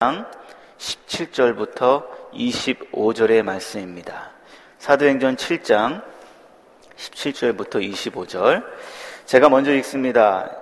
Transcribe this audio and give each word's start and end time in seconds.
17절부터 0.00 2.04
25절의 2.32 3.42
말씀입니다. 3.42 4.30
사도행전 4.78 5.34
7장 5.34 6.04
17절부터 6.96 7.82
25절. 7.82 8.64
제가 9.24 9.48
먼저 9.48 9.74
읽습니다. 9.74 10.54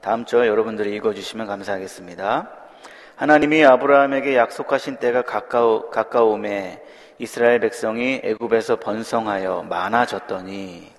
다음 0.00 0.24
절 0.24 0.46
여러분들이 0.46 0.94
읽어주시면 0.94 1.48
감사하겠습니다. 1.48 2.48
하나님이 3.16 3.64
아브라함에게 3.64 4.36
약속하신 4.36 4.98
때가 4.98 5.22
가까우, 5.22 5.90
가까움에 5.90 6.80
이스라엘 7.18 7.58
백성이 7.58 8.20
애굽에서 8.22 8.76
번성하여 8.76 9.66
많아졌더니 9.68 10.92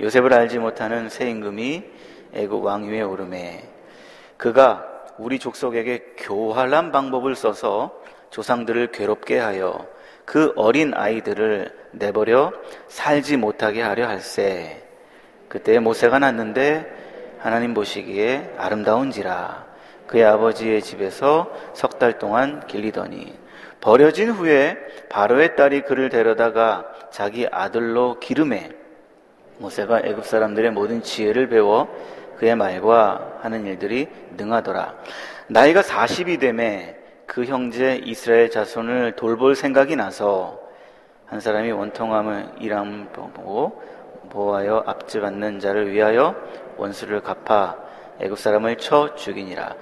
요셉을 0.00 0.32
알지 0.32 0.58
못하는 0.58 1.08
새 1.08 1.30
임금이 1.30 1.84
애굽 2.34 2.64
왕위에 2.64 3.02
오르매 3.02 3.62
그가 4.36 4.91
우리 5.18 5.38
족속에게 5.38 6.14
교활한 6.18 6.92
방법을 6.92 7.34
써서 7.34 7.92
조상들을 8.30 8.92
괴롭게 8.92 9.38
하여 9.38 9.86
그 10.24 10.52
어린 10.56 10.94
아이들을 10.94 11.70
내버려 11.92 12.52
살지 12.88 13.36
못하게 13.36 13.82
하려 13.82 14.08
할세. 14.08 14.82
그때 15.48 15.78
모세가 15.78 16.18
났는데 16.18 16.90
하나님 17.38 17.74
보시기에 17.74 18.54
아름다운지라 18.56 19.66
그의 20.06 20.24
아버지의 20.24 20.80
집에서 20.82 21.50
석 21.74 21.98
달 21.98 22.18
동안 22.18 22.66
길리더니 22.66 23.38
버려진 23.80 24.30
후에 24.30 24.76
바로의 25.08 25.56
딸이 25.56 25.82
그를 25.82 26.08
데려다가 26.08 26.86
자기 27.10 27.46
아들로 27.50 28.18
기름에 28.20 28.70
모세가 29.58 30.00
애굽 30.04 30.24
사람들의 30.24 30.70
모든 30.70 31.02
지혜를 31.02 31.48
배워 31.48 31.88
그의 32.42 32.56
말과 32.56 33.38
하는 33.40 33.66
일들이 33.66 34.08
능하더라. 34.36 34.96
나이가 35.46 35.80
40이 35.80 36.40
되매 36.40 36.96
그 37.24 37.44
형제 37.44 38.00
이스라엘 38.02 38.50
자손을 38.50 39.14
돌볼 39.14 39.54
생각이 39.54 39.94
나서 39.94 40.58
한 41.26 41.38
사람이 41.38 41.70
원통함을 41.70 42.54
일함 42.58 43.10
보고 43.12 43.80
보하여 44.28 44.82
압제받는 44.84 45.60
자를 45.60 45.92
위하여 45.92 46.34
원수를 46.78 47.20
갚아 47.20 47.76
애굽 48.18 48.36
사람을 48.36 48.76
쳐 48.78 49.14
죽이니라. 49.14 49.76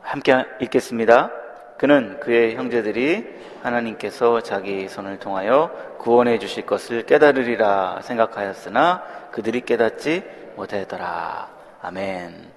함께 0.00 0.46
읽겠습니다. 0.62 1.30
그는 1.76 2.18
그의 2.20 2.56
형제들이 2.56 3.26
하나님께서 3.62 4.40
자기 4.40 4.88
손을 4.88 5.18
통하여 5.18 5.70
구원해 5.98 6.38
주실 6.38 6.64
것을 6.64 7.02
깨달으리라 7.02 8.00
생각하였으나 8.00 9.02
그들이 9.30 9.60
깨닫지 9.60 10.24
못하였더라. 10.56 11.55
아멘. 11.82 12.52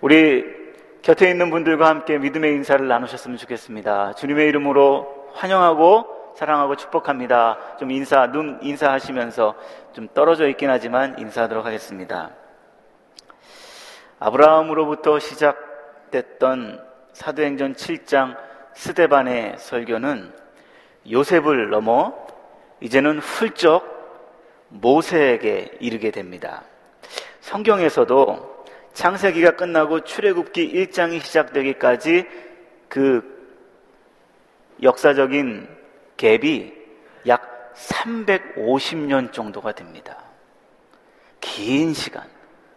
우리 0.00 0.44
곁에 1.02 1.30
있는 1.30 1.50
분들과 1.50 1.88
함께 1.88 2.18
믿음의 2.18 2.52
인사를 2.54 2.86
나누셨으면 2.86 3.38
좋겠습니다. 3.38 4.14
주님의 4.14 4.48
이름으로 4.48 5.30
환영하고 5.34 6.34
사랑하고 6.36 6.76
축복합니다. 6.76 7.76
좀 7.78 7.90
인사, 7.90 8.30
눈 8.30 8.58
인사하시면서 8.62 9.54
좀 9.92 10.08
떨어져 10.14 10.48
있긴 10.48 10.70
하지만 10.70 11.18
인사하도록 11.18 11.64
하겠습니다. 11.64 12.30
아브라함으로부터 14.18 15.18
시작됐던 15.18 16.84
사도행전 17.12 17.74
7장 17.74 18.36
스데반의 18.74 19.54
설교는 19.58 20.32
요셉을 21.10 21.70
넘어 21.70 22.14
이제는 22.80 23.18
훌쩍 23.18 23.98
모세에게 24.68 25.78
이르게 25.80 26.10
됩니다. 26.10 26.62
성경에서도 27.50 28.64
창세기가 28.92 29.56
끝나고 29.56 30.04
출애굽기 30.04 30.72
1장이 30.72 31.20
시작되기까지 31.20 32.24
그 32.88 33.24
역사적인 34.80 35.68
갭이 36.16 36.72
약 37.26 37.74
350년 37.74 39.32
정도가 39.32 39.72
됩니다. 39.72 40.22
긴 41.40 41.92
시간, 41.92 42.22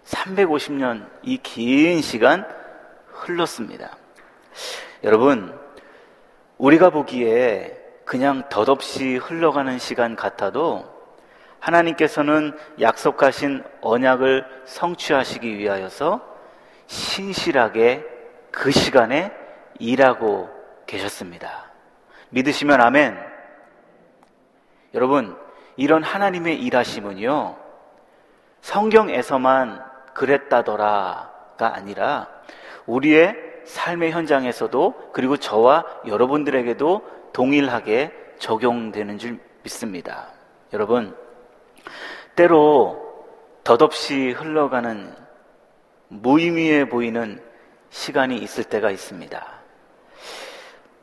350년 0.06 1.08
이 1.22 1.38
긴 1.38 2.02
시간 2.02 2.44
흘렀습니다. 3.12 3.96
여러분, 5.04 5.56
우리가 6.58 6.90
보기에 6.90 7.78
그냥 8.06 8.50
덧없이 8.50 9.18
흘러가는 9.18 9.78
시간 9.78 10.16
같아도 10.16 10.93
하나님께서는 11.64 12.58
약속하신 12.82 13.64
언약을 13.82 14.46
성취하시기 14.66 15.58
위하여서 15.58 16.22
신실하게 16.88 18.06
그 18.52 18.72
시간에 18.72 19.32
일하고 19.80 20.50
계셨습니다. 20.86 21.72
믿으시면 22.30 22.82
아멘. 22.82 23.18
여러분, 24.94 25.38
이런 25.78 26.04
하나님의 26.04 26.62
일하심은요, 26.62 27.56
성경에서만 28.62 29.84
그랬다더라가 30.14 31.76
아니라 31.76 32.28
우리의 32.86 33.36
삶의 33.66 34.12
현장에서도 34.12 35.12
그리고 35.14 35.38
저와 35.38 35.86
여러분들에게도 36.06 37.32
동일하게 37.32 38.12
적용되는 38.38 39.18
줄 39.18 39.40
믿습니다. 39.64 40.28
여러분, 40.74 41.16
때로 42.36 43.02
덧없이 43.64 44.32
흘러가는 44.32 45.14
무의미해 46.10 46.90
보이는 46.90 47.42
시간이 47.90 48.38
있을 48.38 48.64
때가 48.66 48.92
있습니다. 48.92 49.46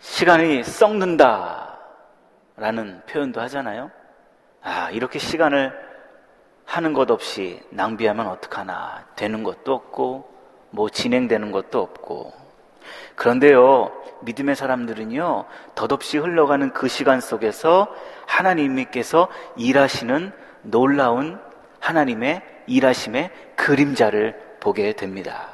시간이 0.01 0.65
썩는다 0.65 1.79
라는 2.57 3.01
표현도 3.07 3.41
하잖아요. 3.43 3.91
아, 4.63 4.91
이렇게 4.91 5.19
시간을 5.19 5.73
하는 6.67 6.93
것 6.93 7.11
없이 7.11 7.61
낭비하면 7.71 8.27
어떡하나. 8.29 9.07
되는 9.17 9.43
것도 9.43 9.73
없고, 9.75 10.29
뭐 10.71 10.89
진행되는 10.89 11.51
것도 11.53 11.81
없고. 11.81 12.33
그런데요, 13.17 13.93
믿음의 14.23 14.57
사람들은요, 14.57 15.47
덧없이 15.75 16.19
흘러가는 16.19 16.73
그 16.73 16.89
시간 16.89 17.21
속에서 17.21 17.89
하나님께서 18.27 19.29
일하시는 19.57 20.33
놀라운 20.63 21.39
하나님의 21.81 22.43
일하심의 22.67 23.31
그림자를 23.57 24.39
보게 24.61 24.93
됩니다. 24.93 25.49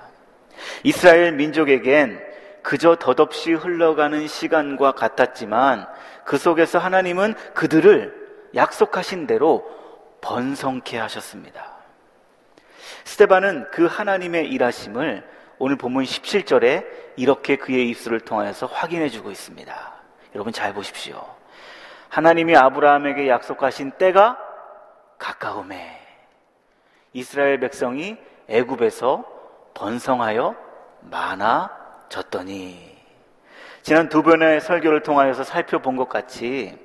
이스라엘 0.83 1.33
민족에겐 1.33 2.25
그저 2.63 2.97
덧없이 2.97 3.53
흘러가는 3.53 4.27
시간과 4.27 4.93
같았지만 4.93 5.87
그 6.25 6.37
속에서 6.37 6.79
하나님은 6.79 7.35
그들을 7.55 8.27
약속하신 8.55 9.27
대로 9.27 9.65
번성케 10.21 10.99
하셨습니다. 10.99 11.77
스테반은 13.05 13.71
그 13.71 13.87
하나님의 13.87 14.49
일하심을 14.49 15.25
오늘 15.59 15.77
본문 15.77 16.05
17절에 16.05 16.85
이렇게 17.17 17.57
그의 17.57 17.89
입술을 17.91 18.21
통하여서 18.21 18.67
확인해 18.67 19.09
주고 19.09 19.31
있습니다. 19.31 19.93
여러분 20.35 20.53
잘 20.53 20.75
보십시오. 20.75 21.25
하나님이 22.09 22.57
아브라함에게 22.57 23.29
약속하신 23.29 23.93
때가 23.93 24.39
가까움에 25.19 26.01
이스라엘 27.13 27.61
백성이 27.61 28.17
애굽에서 28.49 29.25
번성하여 29.75 30.55
많아졌더니 31.01 32.97
지난 33.83 34.09
두 34.09 34.23
번의 34.23 34.61
설교를 34.61 35.03
통하여서 35.03 35.45
살펴본 35.45 35.97
것 35.97 36.09
같이 36.09 36.77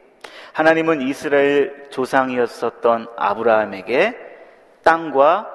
하나님은 0.53 1.01
이스라엘 1.01 1.89
조상이었었던 1.89 3.07
아브라함에게 3.17 4.15
땅과 4.83 5.49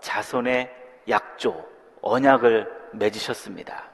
자손의 0.00 0.72
약조, 1.08 1.64
언약을 2.00 2.72
맺으셨습니다. 2.92 3.84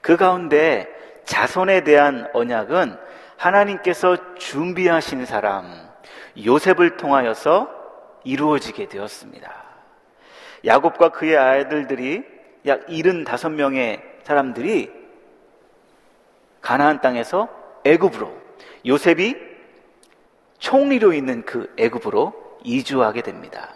그 0.00 0.16
가운데 0.16 0.88
자손에 1.24 1.84
대한 1.84 2.28
언약은 2.32 2.98
하나님께서 3.36 4.34
준비하신 4.36 5.26
사람, 5.26 5.89
요셉을 6.36 6.96
통하여서 6.96 7.68
이루어지게 8.24 8.88
되었습니다. 8.88 9.64
야곱과 10.64 11.10
그의 11.10 11.36
아이들들이 11.36 12.24
약 12.66 12.86
75명의 12.86 14.02
사람들이 14.22 14.90
가나안 16.60 17.00
땅에서 17.00 17.48
애굽으로 17.84 18.30
요셉이 18.86 19.34
총리로 20.58 21.14
있는 21.14 21.44
그 21.44 21.72
애굽으로 21.78 22.58
이주하게 22.62 23.22
됩니다. 23.22 23.70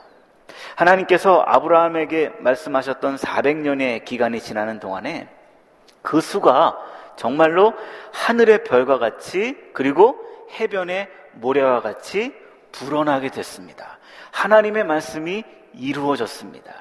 하나님께서 0.76 1.42
아브라함에게 1.46 2.32
말씀하셨던 2.40 3.16
400년의 3.16 4.04
기간이 4.04 4.40
지나는 4.40 4.80
동안에 4.80 5.28
그 6.02 6.20
수가 6.20 6.76
정말로 7.16 7.72
하늘의 8.12 8.64
별과 8.64 8.98
같이 8.98 9.56
그리고 9.72 10.18
해변의 10.58 11.08
모래와 11.32 11.80
같이 11.80 12.34
불어나게 12.74 13.30
됐습니다. 13.30 13.98
하나님의 14.32 14.84
말씀이 14.84 15.44
이루어졌습니다. 15.74 16.72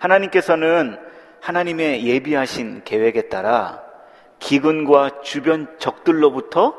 하나님께서는 0.00 0.98
하나님의 1.40 2.06
예비하신 2.06 2.82
계획에 2.84 3.28
따라 3.28 3.82
기근과 4.38 5.22
주변 5.22 5.78
적들로부터 5.78 6.74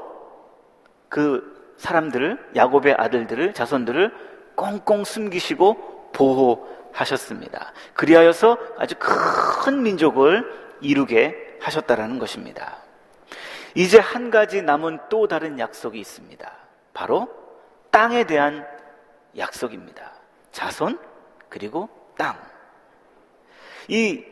그 1.09 1.73
사람들을 1.77 2.51
야곱의 2.55 2.93
아들들을 2.97 3.53
자손들을 3.53 4.13
꽁꽁 4.55 5.03
숨기시고 5.03 6.11
보호하셨습니다. 6.13 7.73
그리하여서 7.93 8.57
아주 8.77 8.95
큰 8.99 9.81
민족을 9.81 10.45
이루게 10.81 11.57
하셨다라는 11.61 12.19
것입니다. 12.19 12.77
이제 13.75 13.97
한 13.99 14.29
가지 14.29 14.61
남은 14.61 14.99
또 15.09 15.27
다른 15.27 15.57
약속이 15.57 15.99
있습니다. 15.99 16.51
바로 16.93 17.38
땅에 17.91 18.23
대한 18.23 18.67
약속입니다. 19.37 20.13
자손 20.51 20.99
그리고 21.49 21.89
땅. 22.17 22.35
이 23.87 24.23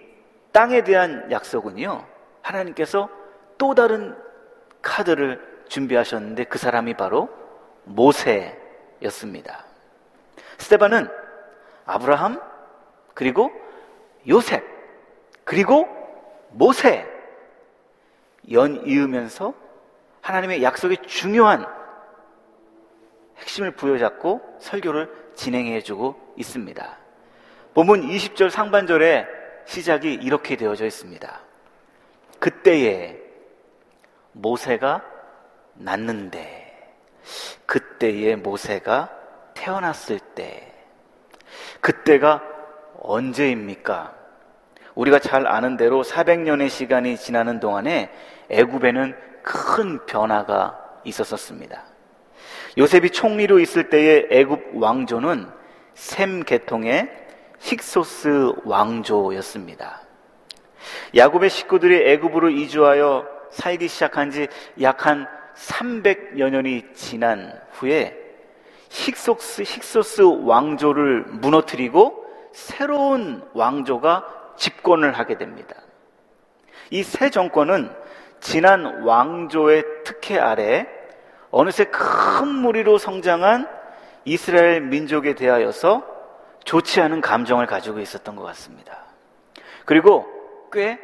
땅에 0.51 0.83
대한 0.83 1.31
약속은요. 1.31 2.05
하나님께서 2.41 3.09
또 3.57 3.73
다른 3.75 4.15
카드를 4.81 5.63
준비하셨는데 5.67 6.45
그 6.45 6.57
사람이 6.57 6.93
바로 6.95 7.29
모세였습니다. 7.83 9.65
스테반은 10.57 11.07
아브라함 11.85 12.41
그리고 13.13 13.51
요셉 14.27 14.63
그리고 15.43 15.87
모세 16.51 17.05
연 18.51 18.85
이으면서 18.85 19.53
하나님의 20.21 20.63
약속의 20.63 20.97
중요한 21.07 21.65
핵심을 23.39 23.71
부여잡고 23.71 24.57
설교를 24.59 25.09
진행해 25.35 25.81
주고 25.81 26.15
있습니다. 26.35 26.97
본문 27.73 28.07
20절 28.07 28.49
상반절에 28.49 29.27
시작이 29.65 30.13
이렇게 30.13 30.55
되어져 30.55 30.85
있습니다. 30.85 31.41
그때에 32.39 33.19
모세가 34.31 35.03
낳는데, 35.75 36.95
그때에 37.65 38.35
모세가 38.35 39.11
태어났을 39.53 40.19
때, 40.19 40.73
그때가 41.81 42.43
언제입니까? 42.99 44.15
우리가 44.95 45.19
잘 45.19 45.45
아는 45.45 45.77
대로 45.77 46.03
400년의 46.03 46.69
시간이 46.69 47.17
지나는 47.17 47.59
동안에 47.59 48.11
애굽에는 48.49 49.15
큰 49.43 50.05
변화가 50.05 51.01
있었었습니다. 51.03 51.83
요셉이 52.77 53.09
총리로 53.09 53.59
있을 53.59 53.89
때의 53.89 54.27
애굽 54.29 54.71
왕조는 54.75 55.49
셈 55.95 56.43
계통의 56.43 57.09
힉소스 57.59 58.65
왕조였습니다. 58.65 60.01
야곱의 61.15 61.49
식구들이 61.49 62.07
애굽으로 62.11 62.49
이주하여 62.51 63.27
살기 63.51 63.87
시작한 63.87 64.29
지 64.29 64.47
약 64.79 65.05
한 65.05 65.27
300여 65.55 66.51
년이 66.51 66.85
지난 66.93 67.59
후에 67.71 68.15
힉소스, 68.89 69.63
힉소스 69.63 70.45
왕조를 70.45 71.23
무너뜨리고 71.29 72.25
새로운 72.53 73.41
왕조가 73.53 74.53
집권을 74.57 75.13
하게 75.17 75.37
됩니다. 75.37 75.75
이 76.91 77.01
새 77.03 77.29
정권은 77.31 77.91
지난 78.39 79.03
왕조의 79.03 79.83
특혜 80.05 80.37
아래 80.37 80.87
어느새 81.59 81.85
큰 81.85 82.47
무리로 82.49 82.99
성장한 82.99 83.67
이스라엘 84.25 84.79
민족에 84.79 85.33
대하여서 85.33 86.05
좋지 86.65 87.01
않은 87.01 87.19
감정을 87.19 87.65
가지고 87.65 87.99
있었던 87.99 88.35
것 88.35 88.43
같습니다. 88.43 89.05
그리고 89.83 90.27
꽤 90.71 90.99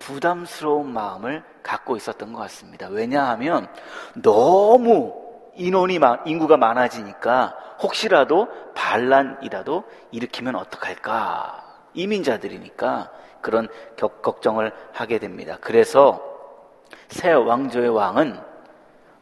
부담스러운 0.00 0.92
마음을 0.92 1.42
갖고 1.62 1.96
있었던 1.96 2.34
것 2.34 2.40
같습니다. 2.40 2.88
왜냐하면 2.90 3.66
너무 4.12 5.14
인원이 5.54 5.98
인구가 6.26 6.58
많아지니까 6.58 7.56
혹시라도 7.80 8.48
반란이라도 8.74 9.84
일으키면 10.10 10.54
어떡할까? 10.54 11.64
이민자들이니까 11.94 13.10
그런 13.40 13.68
걱정을 13.96 14.70
하게 14.92 15.18
됩니다. 15.18 15.56
그래서 15.62 16.20
새 17.08 17.32
왕조의 17.32 17.88
왕은 17.88 18.38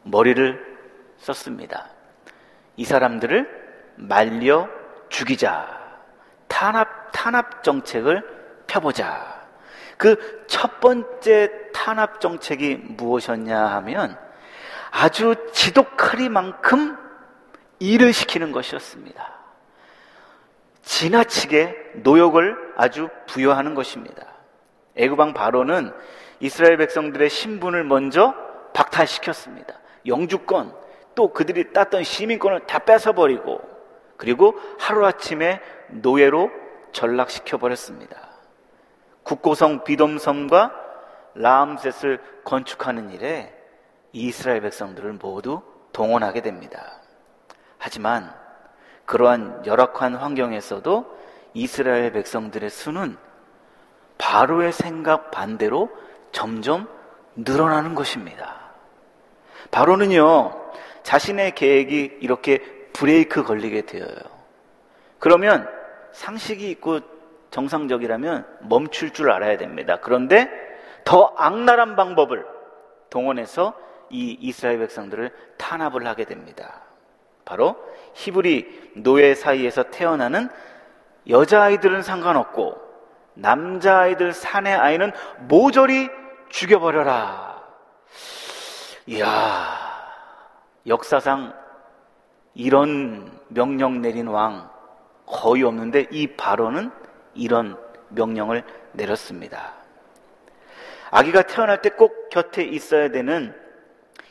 머리를 0.03 0.72
썼습니다. 1.23 1.89
이 2.75 2.85
사람들을 2.85 3.93
말려 3.95 4.69
죽이자. 5.09 5.81
탄압, 6.47 7.11
탄압 7.11 7.63
정책을 7.63 8.65
펴보자. 8.67 9.41
그 9.97 10.43
첫 10.53 10.79
번째 10.79 11.49
탄압 11.73 12.21
정책이 12.21 12.75
무엇이었냐 12.75 13.57
하면 13.57 14.19
아주 14.91 15.33
지독하리만큼 15.51 16.95
일을 17.79 18.13
시키는 18.13 18.51
것이었습니다. 18.51 19.33
지나치게 20.83 21.75
노역을 22.03 22.75
아주 22.77 23.09
부여하는 23.25 23.73
것입니다. 23.73 24.27
애굽왕 24.95 25.33
바로는 25.33 25.91
이스라엘 26.39 26.77
백성들의 26.77 27.31
신분을 27.31 27.83
먼저 27.83 28.35
박탈시켰습니다. 28.73 29.79
영주권, 30.05 30.71
또 31.15 31.31
그들이 31.31 31.73
땄던 31.73 32.03
시민권을 32.03 32.65
다 32.65 32.79
뺏어버리고, 32.79 33.61
그리고 34.17 34.55
하루아침에 34.79 35.61
노예로 35.89 36.51
전락시켜 36.91 37.57
버렸습니다. 37.57 38.29
국고성 39.23 39.83
비돔섬과 39.83 40.71
라암셋을 41.35 42.21
건축하는 42.43 43.11
일에 43.11 43.53
이스라엘 44.11 44.61
백성들을 44.61 45.13
모두 45.13 45.61
동원하게 45.91 46.41
됩니다. 46.41 46.99
하지만 47.77 48.33
그러한 49.05 49.65
열악한 49.65 50.15
환경에서도 50.15 51.17
이스라엘 51.53 52.11
백성들의 52.11 52.69
수는 52.69 53.17
바로의 54.17 54.71
생각 54.71 55.31
반대로 55.31 55.89
점점 56.31 56.87
늘어나는 57.35 57.95
것입니다. 57.95 58.71
바로는요, 59.71 60.63
자신의 61.03 61.55
계획이 61.55 62.17
이렇게 62.21 62.59
브레이크 62.93 63.43
걸리게 63.43 63.83
되어요. 63.83 64.15
그러면 65.19 65.69
상식이 66.11 66.69
있고 66.71 66.99
정상적이라면 67.51 68.45
멈출 68.61 69.11
줄 69.11 69.31
알아야 69.31 69.57
됩니다. 69.57 69.99
그런데 70.01 70.49
더 71.03 71.33
악랄한 71.37 71.95
방법을 71.95 72.45
동원해서 73.09 73.73
이 74.09 74.37
이스라엘 74.39 74.79
백성들을 74.79 75.31
탄압을 75.57 76.05
하게 76.07 76.25
됩니다. 76.25 76.81
바로 77.45 77.75
히브리 78.13 78.93
노예 78.95 79.35
사이에서 79.35 79.83
태어나는 79.83 80.49
여자아이들은 81.27 82.01
상관없고 82.01 82.81
남자아이들 83.35 84.33
사내 84.33 84.71
아이는 84.71 85.11
모조리 85.39 86.09
죽여버려라. 86.49 87.61
이야, 89.07 89.82
역사상 90.85 91.53
이런 92.53 93.31
명령 93.47 94.01
내린 94.01 94.27
왕 94.27 94.69
거의 95.25 95.63
없는데 95.63 96.07
이 96.11 96.27
바로는 96.35 96.91
이런 97.33 97.77
명령을 98.09 98.63
내렸습니다. 98.91 99.73
아기가 101.09 101.43
태어날 101.43 101.81
때 101.81 101.89
꼭 101.89 102.29
곁에 102.29 102.63
있어야 102.63 103.09
되는 103.09 103.55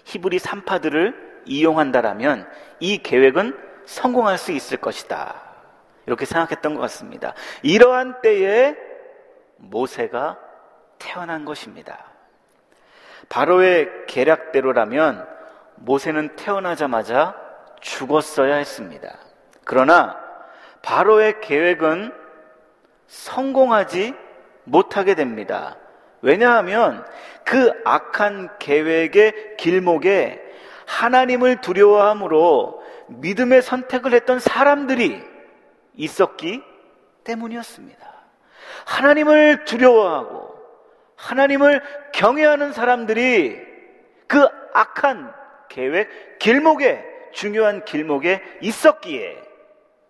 히브리 0.04 0.38
산파들을 0.38 1.42
이용한다라면 1.46 2.48
이 2.80 2.98
계획은 2.98 3.56
성공할 3.86 4.38
수 4.38 4.52
있을 4.52 4.78
것이다. 4.78 5.40
이렇게 6.06 6.24
생각했던 6.24 6.74
것 6.74 6.80
같습니다. 6.82 7.34
이러한 7.62 8.20
때에 8.20 8.76
모세가 9.56 10.38
태어난 10.98 11.44
것입니다. 11.44 12.04
바로의 13.28 13.88
계략대로라면 14.08 15.26
모세는 15.76 16.36
태어나자마자 16.36 17.36
죽었어야 17.80 18.56
했습니다. 18.56 19.18
그러나 19.64 20.16
바로의 20.82 21.40
계획은 21.40 22.12
성공하지 23.06 24.14
못하게 24.64 25.14
됩니다. 25.14 25.76
왜냐하면 26.20 27.04
그 27.44 27.72
악한 27.84 28.58
계획의 28.58 29.56
길목에 29.58 30.40
하나님을 30.86 31.60
두려워함으로 31.60 32.82
믿음의 33.08 33.62
선택을 33.62 34.14
했던 34.14 34.38
사람들이 34.38 35.22
있었기 35.94 36.62
때문이었습니다. 37.24 38.12
하나님을 38.86 39.64
두려워하고 39.64 40.52
하나님을 41.16 41.82
경외하는 42.12 42.72
사람들이 42.72 43.60
그 44.26 44.48
악한 44.72 45.32
계획, 45.72 46.38
길목에, 46.38 47.02
중요한 47.32 47.82
길목에 47.86 48.42
있었기에 48.60 49.42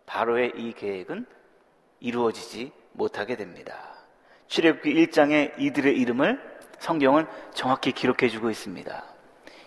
바로의 0.07 0.53
이 0.57 0.73
계획은 0.73 1.25
이루어지지 2.01 2.73
못하게 2.93 3.37
됩니다. 3.37 3.95
출애굽기 4.49 4.93
1장에 5.07 5.53
이들의 5.59 5.97
이름을 5.97 6.41
성경은 6.81 7.27
정확히 7.55 7.93
기록해 7.93 8.29
주고 8.29 8.51
있습니다. 8.51 9.05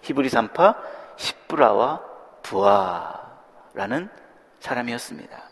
히브리 0.01 0.27
산파 0.27 0.75
십브라와 1.15 2.03
부아라는 2.43 4.09
사람이었습니다. 4.59 5.49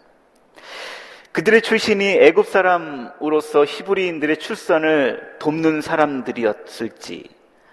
그들의 1.32 1.62
출신이 1.62 2.18
애굽 2.20 2.46
사람으로서 2.46 3.64
히브리인들의 3.64 4.38
출산을 4.38 5.38
돕는 5.40 5.80
사람들이었을지 5.80 7.30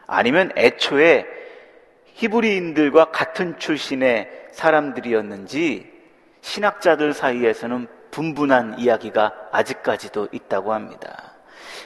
아니면 0.06 0.52
애초에 0.56 1.39
히브리인들과 2.20 3.06
같은 3.12 3.58
출신의 3.58 4.48
사람들이었는지 4.52 5.90
신학자들 6.42 7.14
사이에서는 7.14 7.88
분분한 8.10 8.78
이야기가 8.78 9.48
아직까지도 9.52 10.28
있다고 10.30 10.74
합니다. 10.74 11.34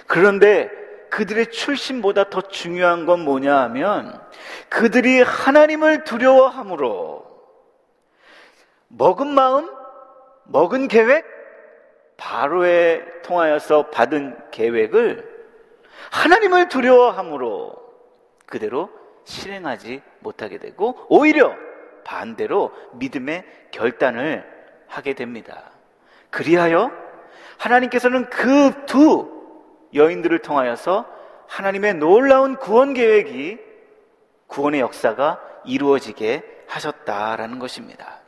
그런데 0.09 0.71
그들의 1.11 1.53
출신보다 1.53 2.31
더 2.31 2.41
중요한 2.41 3.07
건 3.07 3.21
뭐냐 3.21 3.57
하면 3.63 4.21
그들이 4.69 5.23
하나님을 5.23 6.03
두려워함으로 6.03 7.25
먹은 8.89 9.29
마음, 9.29 9.71
먹은 10.47 10.89
계획, 10.89 11.25
바로에 12.17 13.05
통하여서 13.23 13.91
받은 13.91 14.51
계획을 14.51 15.33
하나님을 16.11 16.69
두려워함으로 16.69 17.77
그대로 18.47 19.04
실행하지 19.25 20.03
못하게 20.21 20.59
되고 20.59 21.07
오히려 21.09 21.55
반대로 22.05 22.73
믿음의 22.95 23.45
결단을 23.71 24.45
하게 24.89 25.15
됩니다. 25.15 25.71
그리하여 26.31 26.91
하나님께서는 27.59 28.29
그 28.31 28.87
두 28.87 29.35
여인들을 29.95 30.41
통하여서 30.41 31.07
하나님의 31.47 31.95
놀라운 31.95 32.57
구원 32.57 32.95
계획이 32.95 33.59
구원의 34.49 34.81
역사가 34.81 35.41
이루어지게 35.65 36.65
하셨다라는 36.69 37.59
것입니다. 37.59 38.21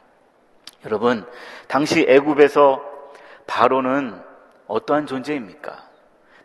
여러분, 0.85 1.27
당시 1.67 2.07
애굽에서 2.09 2.83
바로는 3.47 4.21
어떠한 4.67 5.07
존재입니까? 5.07 5.85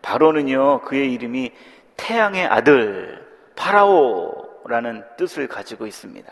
바로는요, 0.02 0.82
그의 0.82 1.14
이름이 1.14 1.52
태양의 1.98 2.48
아들 2.48 3.28
파라오 3.56 4.41
라는 4.68 5.04
뜻을 5.18 5.48
가지고 5.48 5.88
있습니다. 5.88 6.32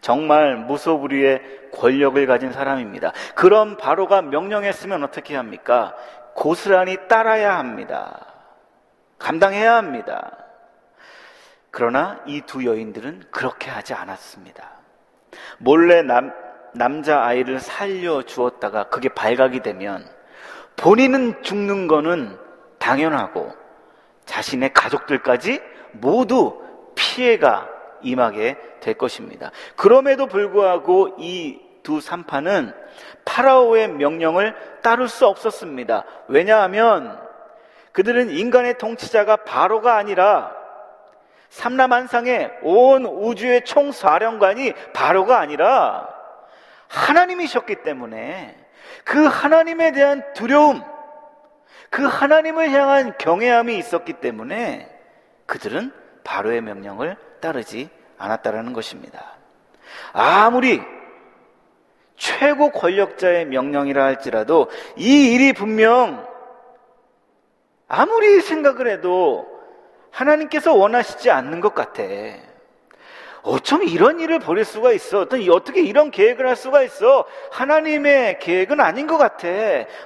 정말 0.00 0.56
무소불위의 0.56 1.70
권력을 1.72 2.24
가진 2.26 2.52
사람입니다. 2.52 3.12
그런 3.34 3.76
바로가 3.76 4.22
명령했으면 4.22 5.04
어떻게 5.04 5.36
합니까? 5.36 5.94
고스란히 6.34 6.96
따라야 7.08 7.58
합니다. 7.58 8.26
감당해야 9.18 9.76
합니다. 9.76 10.36
그러나 11.70 12.20
이 12.26 12.42
두 12.42 12.64
여인들은 12.66 13.24
그렇게 13.30 13.70
하지 13.70 13.94
않았습니다. 13.94 14.70
몰래 15.58 16.02
남, 16.02 16.32
남자 16.74 17.22
아이를 17.22 17.60
살려 17.60 18.22
주었다가 18.22 18.84
그게 18.84 19.08
발각이 19.08 19.60
되면 19.60 20.04
본인은 20.76 21.42
죽는 21.42 21.86
거는 21.86 22.38
당연하고 22.78 23.52
자신의 24.24 24.72
가족들까지 24.72 25.62
모두 25.92 26.60
피해가 26.94 27.68
임하게 28.02 28.56
될 28.80 28.94
것입니다. 28.94 29.50
그럼에도 29.76 30.26
불구하고 30.26 31.16
이 31.18 31.72
두 31.82 32.00
산파는 32.00 32.72
파라오의 33.24 33.88
명령을 33.88 34.54
따를 34.82 35.08
수 35.08 35.26
없었습니다. 35.26 36.04
왜냐하면 36.28 37.20
그들은 37.92 38.30
인간의 38.30 38.78
통치자가 38.78 39.36
바로가 39.36 39.96
아니라 39.96 40.54
삼남한상의 41.50 42.60
온 42.62 43.04
우주의 43.04 43.64
총사령관이 43.64 44.72
바로가 44.94 45.38
아니라 45.38 46.08
하나님이셨기 46.88 47.82
때문에 47.82 48.56
그 49.04 49.24
하나님에 49.24 49.92
대한 49.92 50.22
두려움, 50.34 50.82
그 51.90 52.04
하나님을 52.06 52.70
향한 52.70 53.14
경외함이 53.18 53.76
있었기 53.76 54.14
때문에 54.14 54.88
그들은 55.46 55.92
바로의 56.24 56.60
명령을 56.60 57.16
따르지 57.40 57.88
않았다라는 58.18 58.72
것입니다. 58.72 59.36
아무리 60.12 60.80
최고 62.16 62.70
권력자의 62.70 63.46
명령이라 63.46 64.04
할지라도 64.04 64.70
이 64.96 65.32
일이 65.32 65.52
분명 65.52 66.26
아무리 67.88 68.40
생각을 68.40 68.88
해도 68.88 69.46
하나님께서 70.10 70.72
원하시지 70.72 71.30
않는 71.30 71.60
것 71.60 71.74
같아. 71.74 72.02
어쩜 73.42 73.82
이런 73.82 74.20
일을 74.20 74.38
벌일 74.38 74.64
수가 74.64 74.92
있어? 74.92 75.26
어떻게 75.50 75.82
이런 75.82 76.10
계획을 76.10 76.46
할 76.46 76.54
수가 76.54 76.82
있어? 76.82 77.26
하나님의 77.50 78.38
계획은 78.38 78.80
아닌 78.80 79.06
것 79.06 79.18
같아. 79.18 79.48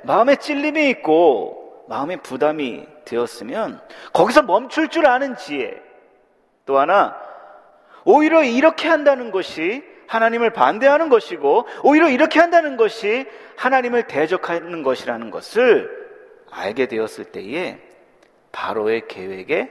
마음에 0.05 0.37
찔림이 0.37 0.89
있고, 0.91 1.85
마음에 1.89 2.17
부담이 2.17 2.87
되었으면, 3.05 3.81
거기서 4.13 4.43
멈출 4.43 4.89
줄 4.89 5.07
아는 5.07 5.37
지혜. 5.37 5.86
또 6.67 6.79
하나, 6.79 7.17
오히려 8.05 8.43
이렇게 8.43 8.89
한다는 8.89 9.31
것이 9.31 9.83
하나님을 10.07 10.51
반대하는 10.51 11.09
것이고, 11.09 11.67
오히려 11.83 12.09
이렇게 12.09 12.39
한다는 12.39 12.77
것이 12.77 13.27
하나님을 13.57 14.07
대적하는 14.07 14.83
것이라는 14.83 15.31
것을 15.31 15.91
알게 16.51 16.87
되었을 16.87 17.27
때에 17.27 17.79
바로의 18.53 19.09
계획에 19.09 19.71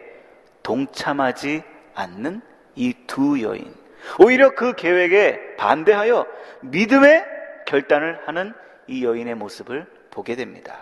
동참하지 0.63 1.63
않는 1.93 2.41
이 2.75 2.93
두 3.07 3.41
여인. 3.41 3.73
오히려 4.19 4.53
그 4.53 4.73
계획에 4.73 5.55
반대하여 5.57 6.27
믿음의 6.61 7.25
결단을 7.65 8.19
하는 8.25 8.53
이 8.87 9.03
여인의 9.03 9.35
모습을 9.35 9.87
보게 10.11 10.35
됩니다. 10.35 10.75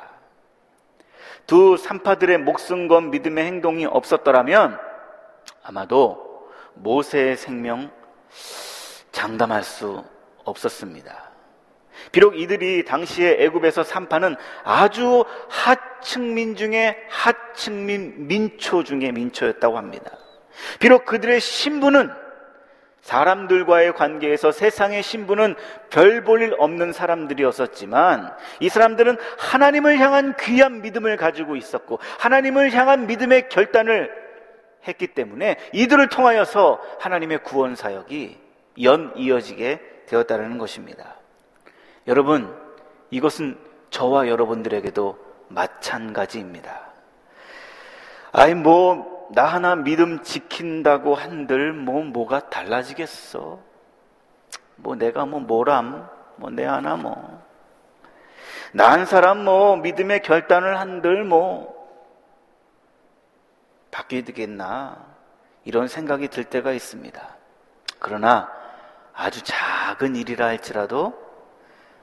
두 1.46 1.78
산파들의 1.78 2.40
목숨 2.40 2.88
건 2.88 3.12
믿음의 3.12 3.46
행동이 3.46 3.86
없었더라면 3.86 4.80
아마도 5.64 6.50
모세의 6.76 7.38
생명 7.38 7.92
장담할 9.12 9.64
수 9.64 10.04
없었습니다. 10.44 11.32
비록 12.12 12.38
이들이 12.38 12.86
당시에 12.86 13.38
애굽에서 13.44 13.84
산파는 13.84 14.36
아주 14.64 15.24
하층민 15.50 16.56
중에 16.56 16.98
하층민 17.10 18.28
민초 18.28 18.84
중에 18.84 19.12
민초였다고 19.12 19.78
합니다. 19.78 20.12
비록 20.80 21.06
그들의 21.06 21.40
신분은 21.40 22.12
사람들과의 23.02 23.94
관계에서 23.96 24.52
세상의 24.52 25.04
신분은 25.04 25.56
별 25.90 26.24
볼 26.24 26.42
일 26.42 26.56
없는 26.58 26.94
사람들이었었지만 26.94 28.34
이 28.62 28.70
사람들은 28.70 29.18
하나님을 29.38 30.00
향한 30.00 30.36
귀한 30.40 30.82
믿음을 30.82 31.18
가지고 31.18 31.56
있었고 31.56 32.00
하나님을 32.20 32.72
향한 32.72 33.06
믿음의 33.08 33.50
결단을 33.50 34.23
했기 34.88 35.08
때문에 35.08 35.58
이들을 35.74 36.10
통하여서 36.10 36.82
하나님의 37.00 37.44
구원 37.44 37.76
사역이 37.76 38.38
연 38.84 39.14
이어지게 39.16 40.06
되었다는 40.08 40.58
것입니다. 40.58 41.16
여러분, 42.08 42.54
이것은 43.12 43.58
저와 43.90 44.28
여러분들에게도 44.28 45.18
마찬가지입니다. 45.50 46.82
아이, 48.32 48.56
뭐, 48.56 49.30
나 49.34 49.46
하나 49.46 49.76
믿음 49.76 50.22
지킨다고 50.24 51.16
한들, 51.16 51.74
뭐, 51.74 52.04
뭐가 52.04 52.50
달라지겠어? 52.50 53.60
뭐, 54.76 54.96
내가 54.96 55.26
뭐, 55.26 55.40
뭐람? 55.40 56.10
뭐, 56.36 56.50
내 56.50 56.66
하나 56.66 56.96
뭐. 56.96 57.42
나 58.74 58.90
한 58.90 59.06
사람 59.06 59.44
뭐, 59.46 59.78
믿음의 59.78 60.24
결단을 60.24 60.80
한들, 60.80 61.24
뭐, 61.24 61.83
바뀌게 64.04 64.24
되겠나? 64.24 64.98
이런 65.66 65.88
생각이 65.88 66.28
들 66.28 66.44
때가 66.44 66.72
있습니다. 66.72 67.22
그러나, 68.00 68.50
아주 69.14 69.42
작은 69.44 70.16
일이라 70.16 70.46
할지라도, 70.46 71.14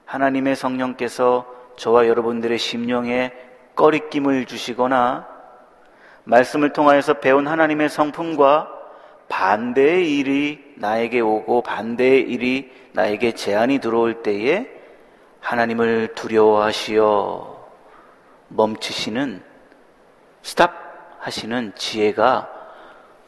하나님의 0.04 0.56
성령께서 0.56 1.46
저와 1.76 2.06
여러분들의 2.06 2.58
심령에 2.58 3.32
꺼리낌을 3.74 4.46
주시거나 4.46 5.28
말씀을 6.24 6.72
통하여서 6.72 7.14
배운 7.14 7.46
하나님의 7.46 7.88
성품과 7.88 8.76
반대의 9.28 10.18
일이 10.18 10.74
나에게 10.76 11.20
오고 11.20 11.62
반대의 11.62 12.22
일이 12.22 12.72
나에게 12.92 13.32
제한이 13.32 13.78
들어올 13.78 14.22
때에 14.22 14.68
하나님을 15.38 16.14
두려워하시어 16.14 17.68
멈추시는 18.48 19.42
스탑 20.42 20.89
하시는 21.20 21.72
지혜가 21.76 22.50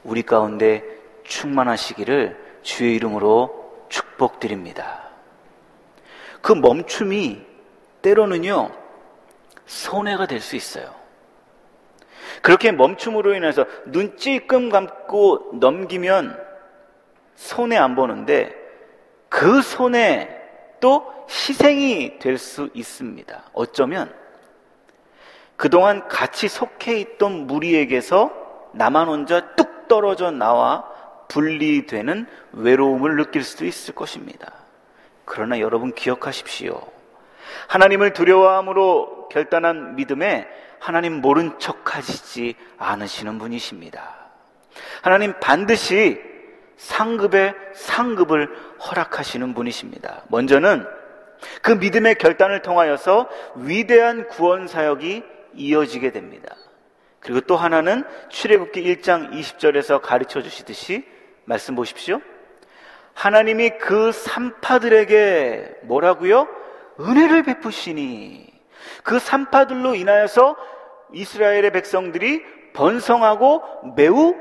우리 0.03 0.23
가운데 0.23 0.83
충만하시기를 1.25 2.61
주의 2.63 2.97
이름으로 2.97 3.87
축복드립니다. 3.89 5.03
그 6.41 6.53
멈춤이 6.53 7.41
때로는요, 8.03 8.73
손해가 9.67 10.27
될 10.27 10.41
수 10.41 10.57
있어요. 10.57 10.93
그렇게 12.41 12.73
멈춤으로 12.73 13.35
인해서 13.35 13.65
눈 13.87 14.17
찔끔 14.17 14.71
감고 14.71 15.53
넘기면 15.61 16.37
손해 17.37 17.77
안 17.77 17.95
보는데 17.95 18.55
그 19.29 19.63
손에 19.63 20.41
또 20.81 21.13
희생이 21.29 22.19
될 22.19 22.39
수 22.39 22.69
있습니다. 22.75 23.45
어쩌면 23.53 24.13
그동안 25.63 26.09
같이 26.09 26.49
속해 26.49 26.99
있던 26.99 27.47
무리에게서 27.47 28.33
나만 28.73 29.07
혼자 29.07 29.55
뚝 29.55 29.87
떨어져 29.87 30.33
나와 30.33 30.85
분리되는 31.29 32.27
외로움을 32.51 33.15
느낄 33.15 33.45
수도 33.45 33.65
있을 33.65 33.95
것입니다. 33.95 34.53
그러나 35.25 35.61
여러분 35.61 35.95
기억하십시오. 35.95 36.83
하나님을 37.69 38.13
두려워함으로 38.13 39.29
결단한 39.29 39.95
믿음에 39.95 40.49
하나님 40.81 41.21
모른 41.21 41.57
척 41.61 41.95
하시지 41.95 42.57
않으시는 42.79 43.39
분이십니다. 43.39 44.17
하나님 45.01 45.33
반드시 45.39 46.21
상급의 46.77 47.55
상급을 47.73 48.49
허락하시는 48.81 49.55
분이십니다. 49.55 50.25
먼저는 50.27 50.85
그 51.61 51.71
믿음의 51.71 52.17
결단을 52.17 52.63
통하여서 52.63 53.29
위대한 53.55 54.27
구원 54.27 54.67
사역이 54.67 55.31
이어지게 55.55 56.13
됩니다. 56.13 56.57
그리고 57.21 57.41
또 57.43 57.57
하나는 57.57 58.05
출애굽기 58.29 58.83
1장 58.83 59.33
20절에서 59.33 60.01
가르쳐 60.01 60.43
주시듯이 60.43 61.07
말씀 61.45 61.75
보십시오. 61.75 62.21
하나님이 63.15 63.79
그 63.79 64.11
산파들에게 64.13 65.81
뭐라고요? 65.83 66.49
은혜를 67.01 67.43
베푸시니 67.45 68.53
그 69.03 69.19
산파들로 69.19 69.95
인하여서 69.95 70.57
이스라엘의 71.13 71.71
백성들이 71.73 72.43
번성하고 72.73 73.95
매우 73.97 74.35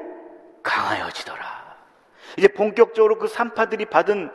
강하여지더라. 0.63 1.62
이제 2.38 2.48
본격적으로 2.48 3.18
그 3.18 3.27
산파들이 3.27 3.86
받은 3.86 4.32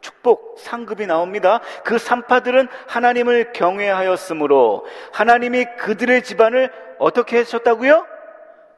축복, 0.00 0.56
상급이 0.58 1.06
나옵니다. 1.06 1.60
그 1.84 1.98
산파들은 1.98 2.68
하나님을 2.88 3.52
경외하였으므로 3.52 4.86
하나님이 5.12 5.66
그들의 5.78 6.22
집안을 6.22 6.72
어떻게 6.98 7.38
하셨다고요? 7.38 8.06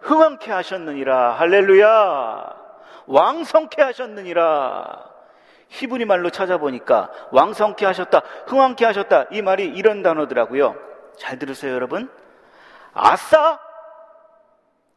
흥왕케 0.01 0.51
하셨느니라. 0.51 1.33
할렐루야. 1.33 2.57
왕성케 3.07 3.83
하셨느니라. 3.83 5.11
히브리 5.69 6.05
말로 6.05 6.31
찾아보니까 6.31 7.11
왕성케 7.31 7.87
하셨다, 7.87 8.23
흥왕케 8.47 8.85
하셨다. 8.85 9.27
이 9.31 9.41
말이 9.41 9.67
이런 9.67 10.03
단어더라고요. 10.03 10.77
잘 11.19 11.39
들으세요, 11.39 11.73
여러분. 11.75 12.11
아싸! 12.93 13.59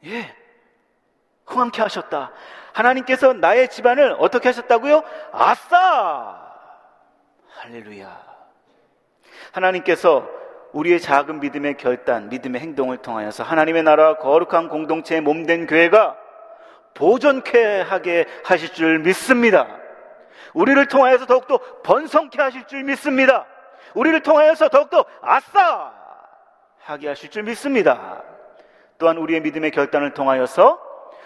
예. 0.06 0.36
흥왕케 1.46 1.82
하셨다. 1.82 2.32
하나님께서 2.76 3.34
나의 3.34 3.70
집안을 3.70 4.18
어떻게 4.20 4.50
하셨다고요? 4.50 5.02
아싸! 5.32 6.42
할렐루야. 7.58 8.26
하나님께서 9.54 10.28
우리의 10.74 11.00
작은 11.00 11.40
믿음의 11.40 11.78
결단, 11.78 12.28
믿음의 12.28 12.60
행동을 12.60 12.98
통하여서 12.98 13.44
하나님의 13.44 13.84
나라 13.84 14.18
거룩한 14.18 14.68
공동체의 14.68 15.22
몸된 15.22 15.68
교회가 15.68 16.18
보존케 16.94 17.82
하게 17.82 18.26
하실 18.44 18.70
줄 18.74 19.00
믿습니다. 19.00 19.68
우리를 20.54 20.86
통하여서 20.88 21.28
더욱더 21.28 21.60
번성케 21.84 22.42
하실 22.42 22.68
줄 22.68 22.84
믿습니다. 22.84 23.46
우리를 23.94 24.22
통하여서 24.22 24.68
더욱더 24.68 25.06
아싸! 25.22 25.94
하게 26.80 27.08
하실 27.08 27.30
줄 27.30 27.44
믿습니다. 27.44 28.22
또한 28.98 29.18
우리의 29.18 29.40
믿음의 29.42 29.72
결단을 29.72 30.14
통하여서 30.14 30.85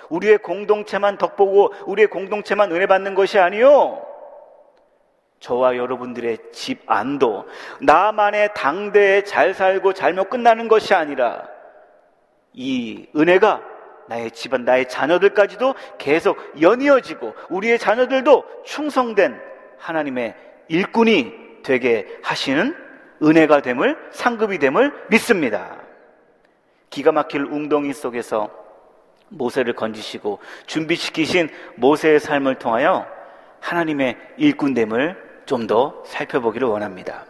우리의 0.09 0.39
공동체만 0.39 1.17
덕보고 1.17 1.73
우리의 1.85 2.07
공동체만 2.07 2.71
은혜 2.71 2.85
받는 2.85 3.15
것이 3.15 3.39
아니요. 3.39 4.05
저와 5.39 5.77
여러분들의 5.77 6.37
집 6.51 6.81
안도 6.85 7.45
나만의 7.81 8.49
당대에 8.55 9.23
잘 9.23 9.53
살고 9.53 9.93
잘못 9.93 10.29
끝나는 10.29 10.67
것이 10.67 10.93
아니라 10.93 11.47
이 12.53 13.07
은혜가 13.15 13.61
나의 14.07 14.31
집안, 14.31 14.65
나의 14.65 14.89
자녀들까지도 14.89 15.75
계속 15.99 16.37
연이어지고 16.59 17.35
우리의 17.49 17.77
자녀들도 17.77 18.63
충성된 18.65 19.39
하나님의 19.77 20.35
일꾼이 20.67 21.61
되게 21.63 22.07
하시는 22.23 22.75
은혜가 23.21 23.61
됨을 23.61 23.97
상급이 24.11 24.57
됨을 24.57 24.91
믿습니다. 25.09 25.77
기가 26.89 27.11
막힐 27.11 27.43
웅덩이 27.43 27.93
속에서 27.93 28.49
모세를 29.29 29.73
건지시고 29.73 30.39
준비시키신 30.65 31.49
모세의 31.75 32.19
삶을 32.19 32.55
통하여 32.55 33.05
하나님의 33.61 34.17
일꾼됨을 34.37 35.29
좀 35.49 35.65
더 35.65 36.03
살펴보기를 36.05 36.67
원합니다. 36.67 37.25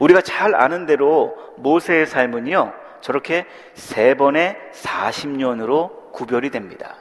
우리가 0.00 0.22
잘 0.22 0.56
아는 0.56 0.86
대로 0.86 1.36
모세의 1.56 2.06
삶은요, 2.06 2.72
저렇게 3.00 3.46
세 3.74 4.14
번의 4.14 4.56
40년으로 4.72 6.12
구별이 6.12 6.50
됩니다. 6.50 6.96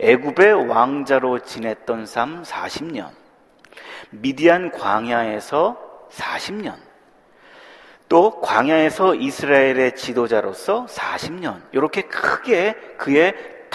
애굽의 0.00 0.68
왕자로 0.68 1.40
지냈던 1.40 2.06
삶 2.06 2.42
40년, 2.42 3.10
미디안 4.10 4.70
광야에서 4.70 5.76
40년, 6.10 6.76
또 8.08 8.40
광야에서 8.40 9.16
이스라엘의 9.16 9.96
지도자로서 9.96 10.86
40년, 10.86 11.60
이렇게 11.72 12.02
크게 12.02 12.74
그의 12.96 13.34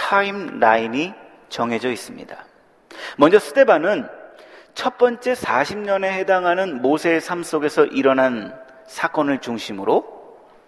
타임라인이 0.09 1.13
정해져 1.49 1.91
있습니다. 1.91 2.35
먼저 3.17 3.37
스테반은 3.37 4.07
첫 4.73 4.97
번째 4.97 5.33
40년에 5.33 6.05
해당하는 6.05 6.81
모세의 6.81 7.21
삶 7.21 7.43
속에서 7.43 7.85
일어난 7.85 8.59
사건을 8.87 9.39
중심으로 9.39 10.03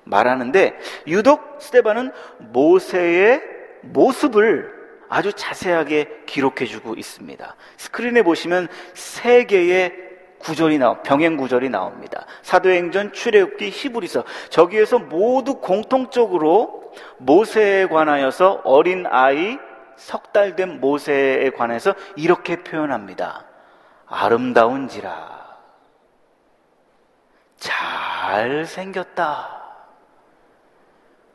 말하는데 0.03 0.77
유독 1.07 1.57
스테반은 1.59 2.11
모세의 2.37 3.41
모습을 3.81 4.79
아주 5.09 5.33
자세하게 5.33 6.21
기록해 6.27 6.65
주고 6.65 6.93
있습니다. 6.93 7.55
스크린에 7.77 8.21
보시면 8.21 8.67
세 8.93 9.45
개의 9.45 10.10
구절이 10.41 10.77
나오, 10.77 11.01
병행 11.03 11.37
구절이 11.37 11.69
나옵니다. 11.69 12.25
사도행전, 12.41 13.13
출애굽기, 13.13 13.69
히브리서. 13.69 14.23
저기에서 14.49 14.99
모두 14.99 15.55
공통적으로 15.55 16.91
모세에 17.17 17.87
관하여서 17.87 18.61
어린 18.63 19.05
아이 19.07 19.57
석 19.95 20.33
달 20.33 20.55
된 20.55 20.79
모세에 20.81 21.51
관해서 21.51 21.93
이렇게 22.15 22.63
표현합니다. 22.63 23.45
아름다운지라. 24.07 25.41
잘 27.57 28.65
생겼다. 28.65 29.59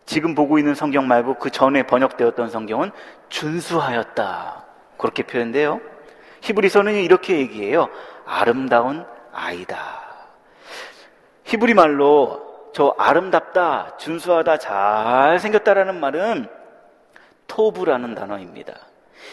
지금 0.04 0.34
보고 0.34 0.58
있는 0.58 0.74
성경 0.74 1.06
말고 1.08 1.34
그 1.34 1.50
전에 1.50 1.84
번역되었던 1.84 2.48
성경은 2.48 2.90
준수하였다. 3.28 4.64
그렇게 4.98 5.22
표현돼요. 5.22 5.80
히브리서는 6.42 6.94
이렇게 6.94 7.38
얘기해요. 7.38 7.88
아름다운 8.26 9.06
아이다. 9.32 9.76
히브리 11.44 11.74
말로 11.74 12.70
저 12.74 12.94
아름답다, 12.98 13.96
준수하다, 13.96 14.58
잘생겼다라는 14.58 15.98
말은 15.98 16.48
토브라는 17.46 18.14
단어입니다. 18.14 18.74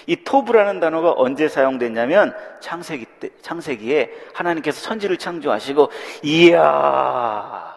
이 0.07 0.23
토브라는 0.23 0.79
단어가 0.79 1.13
언제 1.17 1.47
사용됐냐면 1.49 2.35
창세기 2.61 3.05
때, 3.19 3.29
창세기에 3.41 4.11
하나님께서 4.33 4.81
천지를 4.81 5.17
창조하시고 5.17 5.89
이야 6.23 7.73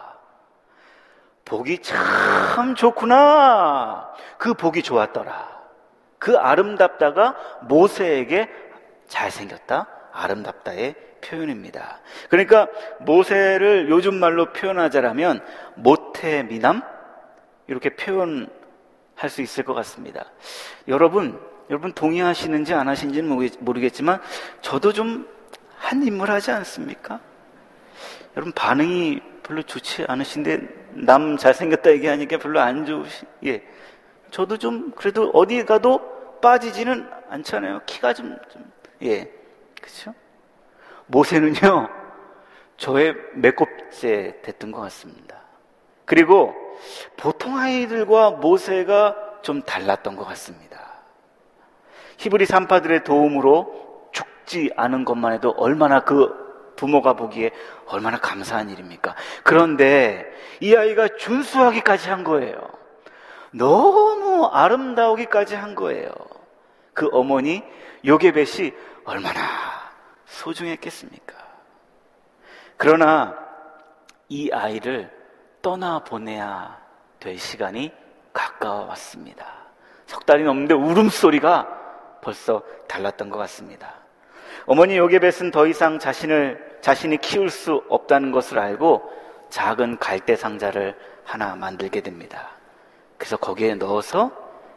복이 1.43 1.81
참 1.81 2.75
좋구나. 2.75 4.13
그 4.37 4.53
복이 4.53 4.83
좋았더라. 4.83 5.57
그 6.19 6.37
아름답다가 6.37 7.35
모세에게 7.63 8.49
잘생겼다, 9.07 9.87
아름답다의 10.11 10.95
표현입니다. 11.21 11.99
그러니까 12.29 12.67
모세를 13.01 13.89
요즘 13.89 14.15
말로 14.15 14.51
표현하자라면 14.53 15.43
모태 15.75 16.43
미남 16.43 16.81
이렇게 17.67 17.95
표현할 17.95 19.29
수 19.29 19.41
있을 19.41 19.63
것 19.63 19.73
같습니다. 19.73 20.25
여러분, 20.87 21.39
여러분 21.69 21.93
동의하시는지 21.93 22.73
안 22.73 22.87
하시는지는 22.87 23.55
모르겠지만 23.59 24.21
저도 24.61 24.93
좀 24.93 25.37
한 25.77 26.03
인물 26.03 26.29
하지 26.29 26.51
않습니까? 26.51 27.19
여러분 28.35 28.51
반응이 28.51 29.21
별로 29.43 29.61
좋지 29.63 30.05
않으신데 30.07 30.91
남 30.91 31.37
잘생겼다 31.37 31.91
얘기하니까 31.91 32.37
별로 32.37 32.59
안 32.59 32.85
좋으시, 32.85 33.25
예. 33.45 33.63
저도 34.29 34.57
좀 34.57 34.91
그래도 34.95 35.29
어디 35.33 35.63
가도 35.63 36.39
빠지지는 36.41 37.09
않잖아요. 37.29 37.81
키가 37.85 38.13
좀, 38.13 38.37
좀 38.51 38.69
예. 39.03 39.31
그쵸? 39.81 40.13
모세는요, 41.07 41.89
저의 42.77 43.15
매곱째 43.33 44.39
됐던 44.43 44.71
것 44.71 44.81
같습니다. 44.81 45.41
그리고 46.05 46.53
보통 47.17 47.57
아이들과 47.57 48.31
모세가 48.31 49.41
좀 49.41 49.61
달랐던 49.61 50.15
것 50.15 50.25
같습니다. 50.25 50.79
히브리 52.17 52.45
산파들의 52.45 53.03
도움으로 53.03 54.09
죽지 54.11 54.71
않은 54.75 55.05
것만 55.05 55.33
해도 55.33 55.53
얼마나 55.57 56.01
그 56.01 56.73
부모가 56.75 57.13
보기에 57.13 57.51
얼마나 57.87 58.17
감사한 58.17 58.69
일입니까? 58.69 59.15
그런데 59.43 60.25
이 60.61 60.75
아이가 60.75 61.07
준수하기까지 61.17 62.09
한 62.09 62.23
거예요. 62.23 62.55
너무 63.51 64.45
아름다우기까지 64.45 65.55
한 65.55 65.75
거예요. 65.75 66.11
그 66.93 67.09
어머니 67.11 67.63
요게벳이 68.05 68.73
얼마나 69.05 69.41
소중했겠습니까? 70.27 71.35
그러나 72.77 73.35
이 74.29 74.51
아이를 74.51 75.11
떠나 75.61 75.99
보내야 75.99 76.79
될 77.19 77.37
시간이 77.37 77.91
가까워왔습니다. 78.33 79.45
석 80.05 80.25
달이 80.25 80.43
넘는데 80.43 80.73
울음소리가 80.73 81.67
벌써 82.21 82.61
달랐던 82.87 83.29
것 83.29 83.37
같습니다. 83.39 83.95
어머니 84.65 84.97
요게벳은 84.97 85.51
더 85.51 85.65
이상 85.65 85.97
자신을 85.97 86.79
자신이 86.81 87.17
키울 87.17 87.49
수 87.49 87.83
없다는 87.89 88.31
것을 88.31 88.59
알고 88.59 89.11
작은 89.49 89.97
갈대 89.97 90.35
상자를 90.35 90.95
하나 91.23 91.55
만들게 91.55 92.01
됩니다. 92.01 92.49
그래서 93.17 93.37
거기에 93.37 93.75
넣어서 93.75 94.31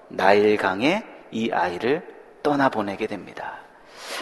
나일강에 0.08 1.04
이 1.30 1.50
아이를 1.52 2.06
떠나보내게 2.42 3.06
됩니다. 3.06 3.58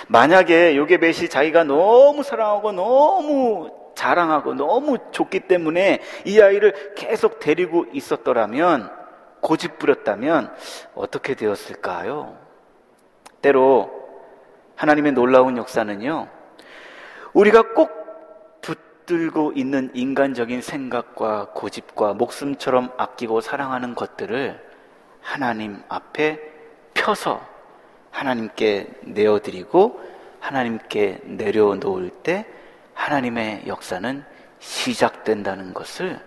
만약에 0.08 0.76
요게벳이 0.76 1.28
자기가 1.28 1.64
너무 1.64 2.22
사랑하고 2.22 2.72
너무 2.72 3.70
자랑하고 3.94 4.54
너무 4.54 4.98
좋기 5.10 5.40
때문에 5.40 6.00
이 6.24 6.40
아이를 6.40 6.94
계속 6.94 7.40
데리고 7.40 7.86
있었더라면 7.92 8.90
고집 9.40 9.78
부렸다면 9.78 10.54
어떻게 10.94 11.34
되었을까요? 11.34 12.36
때로 13.42 13.90
하나님의 14.76 15.12
놀라운 15.12 15.56
역사는요, 15.56 16.28
우리가 17.32 17.74
꼭 17.74 18.60
붙들고 18.60 19.52
있는 19.56 19.90
인간적인 19.94 20.60
생각과 20.60 21.48
고집과 21.54 22.14
목숨처럼 22.14 22.92
아끼고 22.96 23.40
사랑하는 23.40 23.94
것들을 23.94 24.60
하나님 25.20 25.82
앞에 25.88 26.40
펴서 26.94 27.40
하나님께 28.10 28.86
내어드리고 29.02 30.00
하나님께 30.40 31.20
내려놓을 31.24 32.10
때 32.22 32.46
하나님의 32.94 33.64
역사는 33.66 34.24
시작된다는 34.58 35.72
것을 35.74 36.20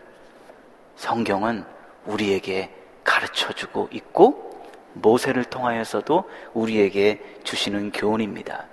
성경은 0.96 1.64
우리에게 2.06 2.70
가르쳐 3.04 3.52
주고 3.54 3.90
있고 3.92 4.52
모세를 4.94 5.46
통하여서도 5.46 6.30
우리에게 6.54 7.22
주시는 7.44 7.92
교훈입니다. 7.92 8.66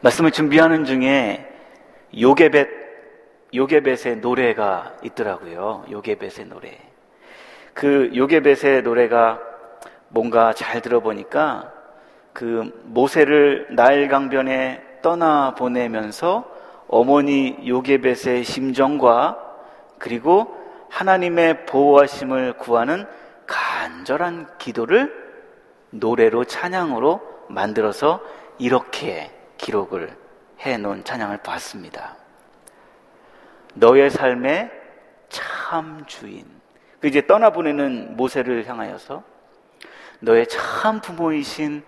말씀을 0.00 0.30
준비하는 0.30 0.84
중에 0.84 1.46
요게벳 2.18 2.68
요게벳의 3.54 4.18
노래가 4.18 4.96
있더라고요. 5.02 5.86
요게벳의 5.90 6.46
노래. 6.48 6.78
그 7.72 8.10
요게벳의 8.14 8.82
노래가 8.82 9.40
뭔가 10.16 10.54
잘 10.54 10.80
들어보니까 10.80 11.70
그 12.32 12.72
모세를 12.84 13.66
나일 13.72 14.08
강변에 14.08 15.00
떠나 15.02 15.54
보내면서 15.54 16.50
어머니 16.88 17.58
요게벳의 17.68 18.42
심정과 18.42 19.36
그리고 19.98 20.56
하나님의 20.88 21.66
보호하심을 21.66 22.54
구하는 22.54 23.04
간절한 23.46 24.56
기도를 24.56 25.12
노래로 25.90 26.44
찬양으로 26.44 27.20
만들어서 27.50 28.22
이렇게 28.58 29.30
기록을 29.58 30.16
해 30.60 30.78
놓은 30.78 31.04
찬양을 31.04 31.42
봤습니다. 31.42 32.16
너의 33.74 34.08
삶의 34.08 34.70
참 35.28 36.04
주인. 36.06 36.46
그 37.00 37.06
이제 37.06 37.26
떠나보내는 37.26 38.16
모세를 38.16 38.66
향하여서 38.66 39.35
너의 40.20 40.46
참 40.48 41.00
부모이신 41.00 41.82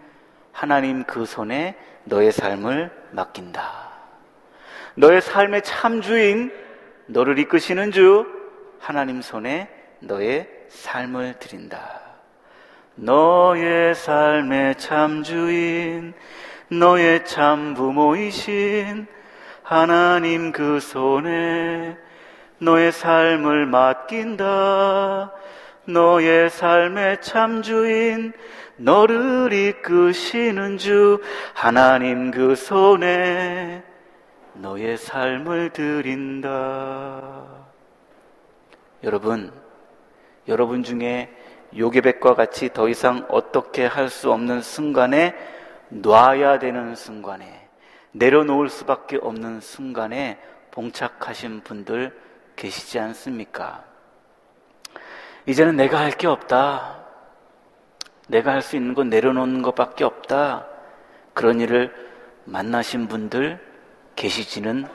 하나님 0.53 1.05
그 1.05 1.25
손에 1.25 1.77
너의 2.05 2.33
삶을 2.33 2.91
맡긴다. 3.13 3.89
너의 4.95 5.21
삶의 5.21 5.63
참 5.63 6.01
주인, 6.01 6.53
너를 7.07 7.39
이끄시는 7.39 7.93
주, 7.93 8.27
하나님 8.81 9.23
손에 9.23 9.69
너의 10.01 10.49
삶을 10.69 11.39
드린다. 11.39 12.01
너의 12.97 13.95
삶의 13.95 14.77
참 14.77 15.23
주인, 15.23 16.15
너의 16.69 17.25
참 17.25 17.75
부모이신 17.75 19.07
하나님 19.63 20.51
그 20.51 20.81
손에 20.81 21.97
너의 22.59 22.91
삶을 22.91 23.67
맡긴다. 23.67 25.33
너의 25.89 26.51
삶의 26.51 27.23
참 27.23 27.63
주인, 27.63 28.35
너를 28.77 29.51
이끄시는 29.53 30.77
주, 30.77 31.23
하나님 31.55 32.31
그 32.31 32.55
손에 32.55 33.83
너의 34.53 34.99
삶을 34.99 35.71
드린다. 35.71 37.33
여러분, 39.03 39.51
여러분 40.47 40.83
중에 40.83 41.35
요괴백과 41.75 42.35
같이 42.35 42.71
더 42.73 42.89
이상 42.89 43.25
어떻게 43.31 43.87
할 43.87 44.11
수 44.11 44.31
없는 44.31 44.61
순간에 44.61 45.35
놔야 45.89 46.59
되는 46.59 46.95
순간에 46.95 47.69
내려놓을 48.13 48.69
수밖에 48.69 49.19
없는 49.23 49.61
순간에 49.61 50.39
봉착하신 50.71 51.63
분들 51.63 52.15
계시지 52.57 52.99
않습니까? 52.99 53.88
이제는 55.49 55.77
내가 55.77 55.99
할 55.99 56.11
게 56.11 56.27
없다. 56.27 56.99
내가 58.29 58.53
할 58.53 58.61
수 58.61 58.77
있는 58.77 58.93
건 58.93 59.09
내려놓는 59.09 59.63
것밖에 59.63 60.05
없다. 60.05 60.67
그런 61.33 61.59
일을 61.61 61.95
만나신 62.45 63.09
분들 63.09 63.59
계시지는 64.15 64.87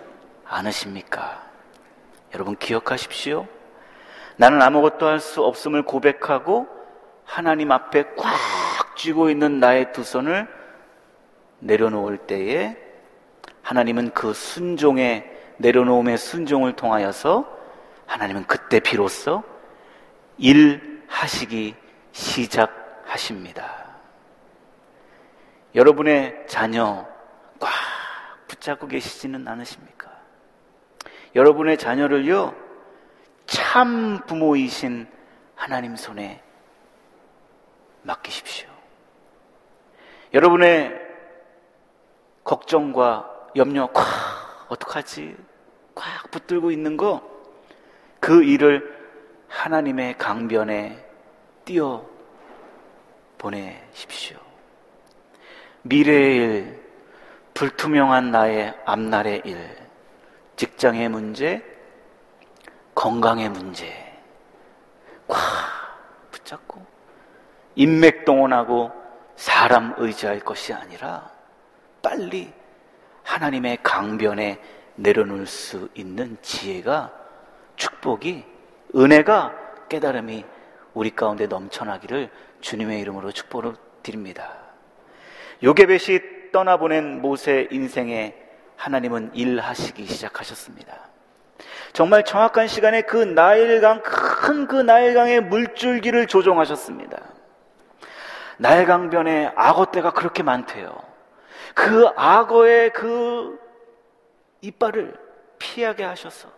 않으십니까? 0.45 1.41
여러분 2.35 2.55
기억하십시오. 2.55 3.47
나는 4.37 4.61
아무것도 4.61 5.07
할 5.07 5.19
수 5.19 5.43
없음을 5.43 5.81
고백하고 5.83 6.67
하나님 7.25 7.71
앞에 7.71 8.03
꽉 8.15 8.95
쥐고 8.95 9.31
있는 9.31 9.59
나의 9.59 9.91
두 9.91 10.03
손을 10.03 10.47
내려놓을 11.61 12.17
때에 12.27 12.77
하나님은 13.63 14.11
그 14.11 14.33
순종의 14.33 15.31
내려놓음의 15.57 16.19
순종을 16.19 16.73
통하여서 16.73 17.47
하나님은 18.05 18.45
그때 18.45 18.79
비로소 18.79 19.43
일하시기 20.37 21.75
시작하십니다. 22.11 23.83
여러분의 25.75 26.45
자녀 26.47 27.07
꽉 27.59 27.71
붙잡고 28.47 28.87
계시지는 28.87 29.47
않으십니까? 29.47 30.11
여러분의 31.35 31.77
자녀를요, 31.77 32.53
참 33.47 34.19
부모이신 34.27 35.07
하나님 35.55 35.95
손에 35.95 36.43
맡기십시오. 38.03 38.69
여러분의 40.33 40.99
걱정과 42.43 43.49
염려, 43.55 43.89
꽉, 43.93 44.03
어떡하지? 44.69 45.35
꽉 45.95 46.31
붙들고 46.31 46.71
있는 46.71 46.97
거, 46.97 47.21
그 48.19 48.43
일을 48.43 49.02
하나님의 49.53 50.17
강변에 50.17 50.97
띄어 51.63 52.03
보내십시오. 53.37 54.37
미래의 55.83 56.35
일, 56.35 56.83
불투명한 57.53 58.31
나의 58.31 58.73
앞날의 58.85 59.43
일, 59.45 59.77
직장의 60.55 61.07
문제, 61.09 61.63
건강의 62.95 63.49
문제, 63.49 63.87
꽉 65.27 65.37
붙잡고, 66.31 66.83
인맥 67.75 68.25
동원하고 68.25 68.91
사람 69.35 69.93
의지할 69.97 70.39
것이 70.39 70.73
아니라 70.73 71.31
빨리 72.01 72.51
하나님의 73.23 73.77
강변에 73.83 74.59
내려놓을 74.95 75.45
수 75.47 75.89
있는 75.93 76.37
지혜가 76.41 77.13
축복이 77.75 78.52
은혜가 78.95 79.53
깨달음이 79.89 80.45
우리 80.93 81.09
가운데 81.09 81.47
넘쳐나기를 81.47 82.29
주님의 82.61 82.99
이름으로 83.01 83.31
축복을 83.31 83.75
드립니다. 84.03 84.53
요게벳이 85.63 86.51
떠나보낸 86.51 87.21
모세 87.21 87.67
인생에 87.71 88.35
하나님은 88.75 89.31
일하시기 89.33 90.05
시작하셨습니다. 90.05 91.09
정말 91.93 92.25
정확한 92.25 92.67
시간에 92.67 93.01
그 93.01 93.17
나일강, 93.17 94.01
큰 94.01 94.67
그 94.67 94.75
나일강의 94.75 95.41
물줄기를 95.41 96.27
조종하셨습니다. 96.27 97.19
나일강변에 98.57 99.53
악어떼가 99.55 100.11
그렇게 100.11 100.43
많대요. 100.43 100.95
그 101.73 102.07
악어의 102.15 102.91
그 102.93 103.59
이빨을 104.61 105.15
피하게 105.57 106.03
하셔서 106.03 106.49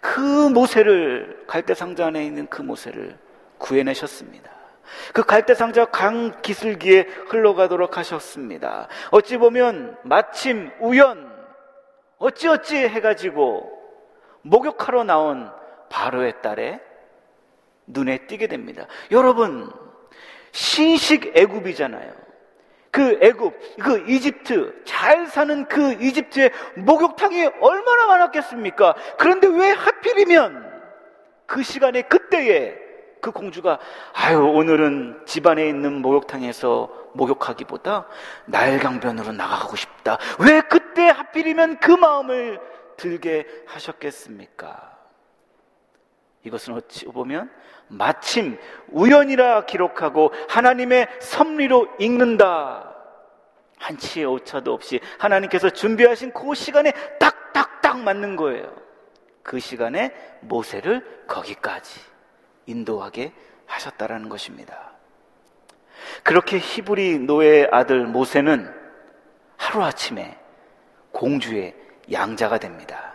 그 0.00 0.20
모세를 0.20 1.44
갈대상자 1.46 2.06
안에 2.06 2.24
있는 2.24 2.46
그 2.48 2.62
모세를 2.62 3.18
구해내셨습니다. 3.58 4.50
그 5.12 5.22
갈대상자 5.22 5.86
강 5.86 6.40
기슭기에 6.42 7.06
흘러가도록 7.28 7.96
하셨습니다. 7.96 8.88
어찌 9.10 9.36
보면 9.36 9.96
마침 10.02 10.70
우연 10.80 11.30
어찌어찌 12.18 12.76
해가지고 12.76 13.70
목욕하러 14.42 15.04
나온 15.04 15.50
바로의 15.88 16.42
딸에 16.42 16.80
눈에 17.86 18.26
띄게 18.26 18.46
됩니다. 18.46 18.86
여러분 19.10 19.70
신식 20.52 21.36
애굽이잖아요. 21.36 22.12
그 22.90 23.18
애굽, 23.22 23.54
그 23.80 24.04
이집트, 24.08 24.82
잘 24.84 25.26
사는 25.26 25.66
그 25.66 25.92
이집트의 25.92 26.50
목욕탕이 26.76 27.46
얼마나 27.60 28.06
많았겠습니까? 28.06 28.94
그런데 29.18 29.46
왜 29.46 29.70
하필이면 29.70 30.70
그 31.46 31.62
시간에 31.62 32.02
그때에 32.02 32.76
그 33.20 33.32
공주가 33.32 33.78
아유 34.14 34.40
오늘은 34.40 35.22
집안에 35.26 35.68
있는 35.68 36.00
목욕탕에서 36.00 37.10
목욕하기보다 37.14 38.06
나일강변으로 38.46 39.32
나가고 39.32 39.76
싶다. 39.76 40.18
왜 40.38 40.60
그때 40.62 41.08
하필이면 41.08 41.80
그 41.80 41.90
마음을 41.90 42.60
들게 42.96 43.46
하셨겠습니까? 43.66 44.99
이것은 46.44 46.74
어찌 46.74 47.04
보면 47.06 47.50
마침 47.88 48.58
우연이라 48.88 49.66
기록하고 49.66 50.32
하나님의 50.48 51.08
섭리로 51.20 51.88
읽는다. 51.98 52.94
한치의 53.78 54.26
오차도 54.26 54.72
없이 54.72 55.00
하나님께서 55.18 55.70
준비하신 55.70 56.32
그 56.32 56.54
시간에 56.54 56.92
딱딱딱 57.18 58.00
맞는 58.00 58.36
거예요. 58.36 58.74
그 59.42 59.58
시간에 59.58 60.14
모세를 60.40 61.24
거기까지 61.26 62.00
인도하게 62.66 63.32
하셨다라는 63.66 64.28
것입니다. 64.28 64.92
그렇게 66.22 66.58
히브리 66.58 67.20
노예의 67.20 67.68
아들 67.72 68.06
모세는 68.06 68.72
하루아침에 69.56 70.38
공주의 71.12 71.74
양자가 72.10 72.58
됩니다. 72.58 73.14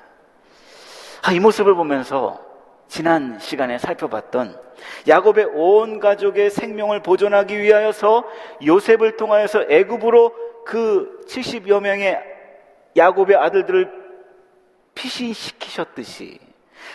아, 1.24 1.32
이 1.32 1.40
모습을 1.40 1.74
보면서 1.76 2.45
지난 2.88 3.40
시간에 3.40 3.78
살펴봤던 3.78 4.60
야곱의 5.08 5.46
온 5.54 6.00
가족의 6.00 6.50
생명을 6.50 7.02
보존하기 7.02 7.60
위하여서 7.60 8.24
요셉을 8.66 9.18
통하여서 9.18 9.66
애굽으로 9.70 10.34
그 10.66 11.20
70여 11.28 11.82
명의 11.82 12.20
야곱의 12.96 13.36
아들들을 13.36 13.92
피신시키셨듯이 14.94 16.40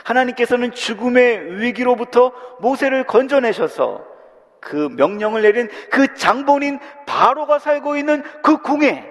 하나님께서는 0.05 0.73
죽음의 0.73 1.61
위기로부터 1.61 2.33
모세를 2.61 3.05
건져내셔서 3.05 4.07
그 4.61 4.77
명령을 4.77 5.43
내린 5.43 5.69
그 5.91 6.15
장본인 6.15 6.79
바로가 7.07 7.59
살고 7.59 7.97
있는 7.97 8.23
그 8.43 8.59
궁에 8.63 9.09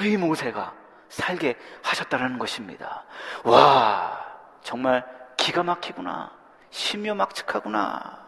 이 0.00 0.16
모세가 0.16 0.74
살게 1.08 1.56
하셨다는 1.82 2.38
것입니다. 2.38 3.04
와, 3.44 4.24
정말 4.62 5.04
기가 5.38 5.62
막히구나. 5.62 6.30
심요막측하구나. 6.68 8.26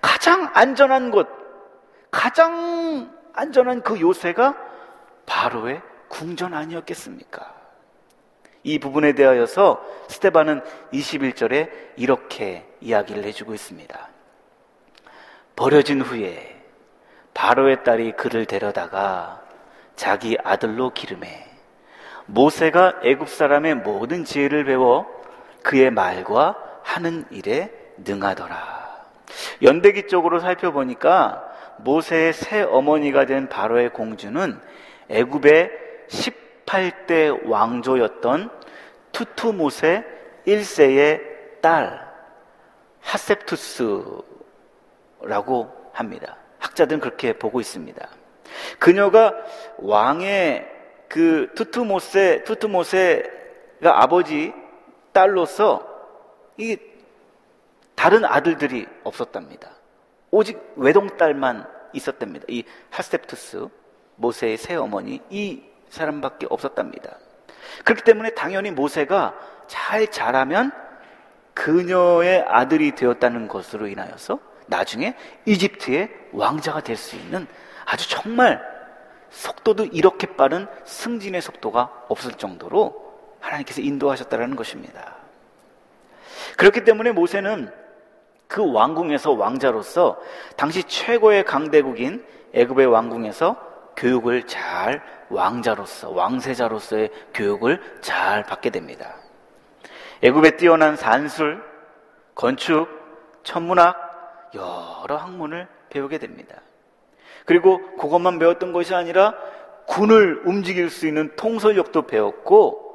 가장 0.00 0.50
안전한 0.54 1.12
곳, 1.12 1.28
가장 2.10 3.14
안전한 3.32 3.82
그 3.82 4.00
요새가 4.00 4.56
바로의 5.26 5.80
궁전 6.08 6.54
아니었겠습니까? 6.54 7.54
이 8.64 8.80
부분에 8.80 9.12
대하여서 9.12 9.80
스테반은 10.08 10.62
21절에 10.92 11.70
이렇게 11.96 12.66
이야기를 12.80 13.22
해주고 13.24 13.54
있습니다. 13.54 14.08
버려진 15.54 16.00
후에 16.00 16.60
바로의 17.34 17.84
딸이 17.84 18.12
그를 18.12 18.46
데려다가 18.46 19.42
자기 19.94 20.36
아들로 20.42 20.90
기름해 20.90 21.46
모세가 22.26 23.00
애굽 23.04 23.28
사람의 23.28 23.76
모든 23.76 24.24
지혜를 24.24 24.64
배워 24.64 25.17
그의 25.62 25.90
말과 25.90 26.56
하는 26.82 27.24
일에 27.30 27.72
능하더라. 27.98 28.88
연대기 29.62 30.06
쪽으로 30.06 30.40
살펴보니까 30.40 31.44
모세의 31.78 32.32
새 32.32 32.62
어머니가 32.62 33.26
된 33.26 33.48
바로의 33.48 33.92
공주는 33.92 34.58
애굽의 35.08 35.70
18대 36.08 37.46
왕조였던 37.48 38.50
투투모세 39.12 40.04
1세의 40.46 41.60
딸 41.60 42.08
하셉투스라고 43.00 44.22
합니다. 45.92 46.36
학자들은 46.58 47.00
그렇게 47.00 47.32
보고 47.32 47.60
있습니다. 47.60 48.08
그녀가 48.78 49.34
왕의 49.78 50.66
그 51.08 51.50
투투모세 51.54 52.44
투투모세가 52.44 54.02
아버지 54.02 54.52
딸로서 55.18 55.84
이 56.58 56.76
다른 57.96 58.24
아들들이 58.24 58.86
없었답니다. 59.02 59.70
오직 60.30 60.60
외동딸만 60.76 61.66
있었답니다. 61.92 62.46
이 62.48 62.62
하셉투스 62.90 63.66
모세의 64.14 64.56
새 64.56 64.76
어머니 64.76 65.20
이 65.28 65.64
사람밖에 65.88 66.46
없었답니다. 66.48 67.16
그렇기 67.84 68.02
때문에 68.04 68.30
당연히 68.30 68.70
모세가 68.70 69.34
잘 69.66 70.08
자라면 70.08 70.70
그녀의 71.52 72.44
아들이 72.46 72.92
되었다는 72.92 73.48
것으로 73.48 73.88
인하여서 73.88 74.38
나중에 74.66 75.16
이집트의 75.46 76.10
왕자가 76.32 76.82
될 76.82 76.96
수 76.96 77.16
있는 77.16 77.48
아주 77.84 78.08
정말 78.08 78.62
속도도 79.30 79.86
이렇게 79.86 80.36
빠른 80.36 80.68
승진의 80.84 81.42
속도가 81.42 82.04
없을 82.08 82.34
정도로 82.34 83.07
하나님께서 83.40 83.80
인도하셨다는 83.80 84.56
것입니다. 84.56 85.16
그렇기 86.56 86.84
때문에 86.84 87.12
모세는 87.12 87.72
그 88.46 88.72
왕궁에서 88.72 89.32
왕자로서 89.32 90.18
당시 90.56 90.82
최고의 90.84 91.44
강대국인 91.44 92.24
애굽의 92.54 92.86
왕궁에서 92.86 93.56
교육을 93.96 94.46
잘 94.46 95.02
왕자로서 95.28 96.10
왕세자로서의 96.10 97.10
교육을 97.34 97.98
잘 98.00 98.42
받게 98.44 98.70
됩니다. 98.70 99.16
애굽에 100.22 100.56
뛰어난 100.56 100.96
산술, 100.96 101.62
건축, 102.34 102.88
천문학 103.42 104.08
여러 104.54 105.16
학문을 105.16 105.68
배우게 105.90 106.18
됩니다. 106.18 106.56
그리고 107.44 107.80
그것만 107.96 108.38
배웠던 108.38 108.72
것이 108.72 108.94
아니라 108.94 109.34
군을 109.86 110.42
움직일 110.44 110.90
수 110.90 111.06
있는 111.06 111.34
통솔력도 111.36 112.02
배웠고 112.02 112.87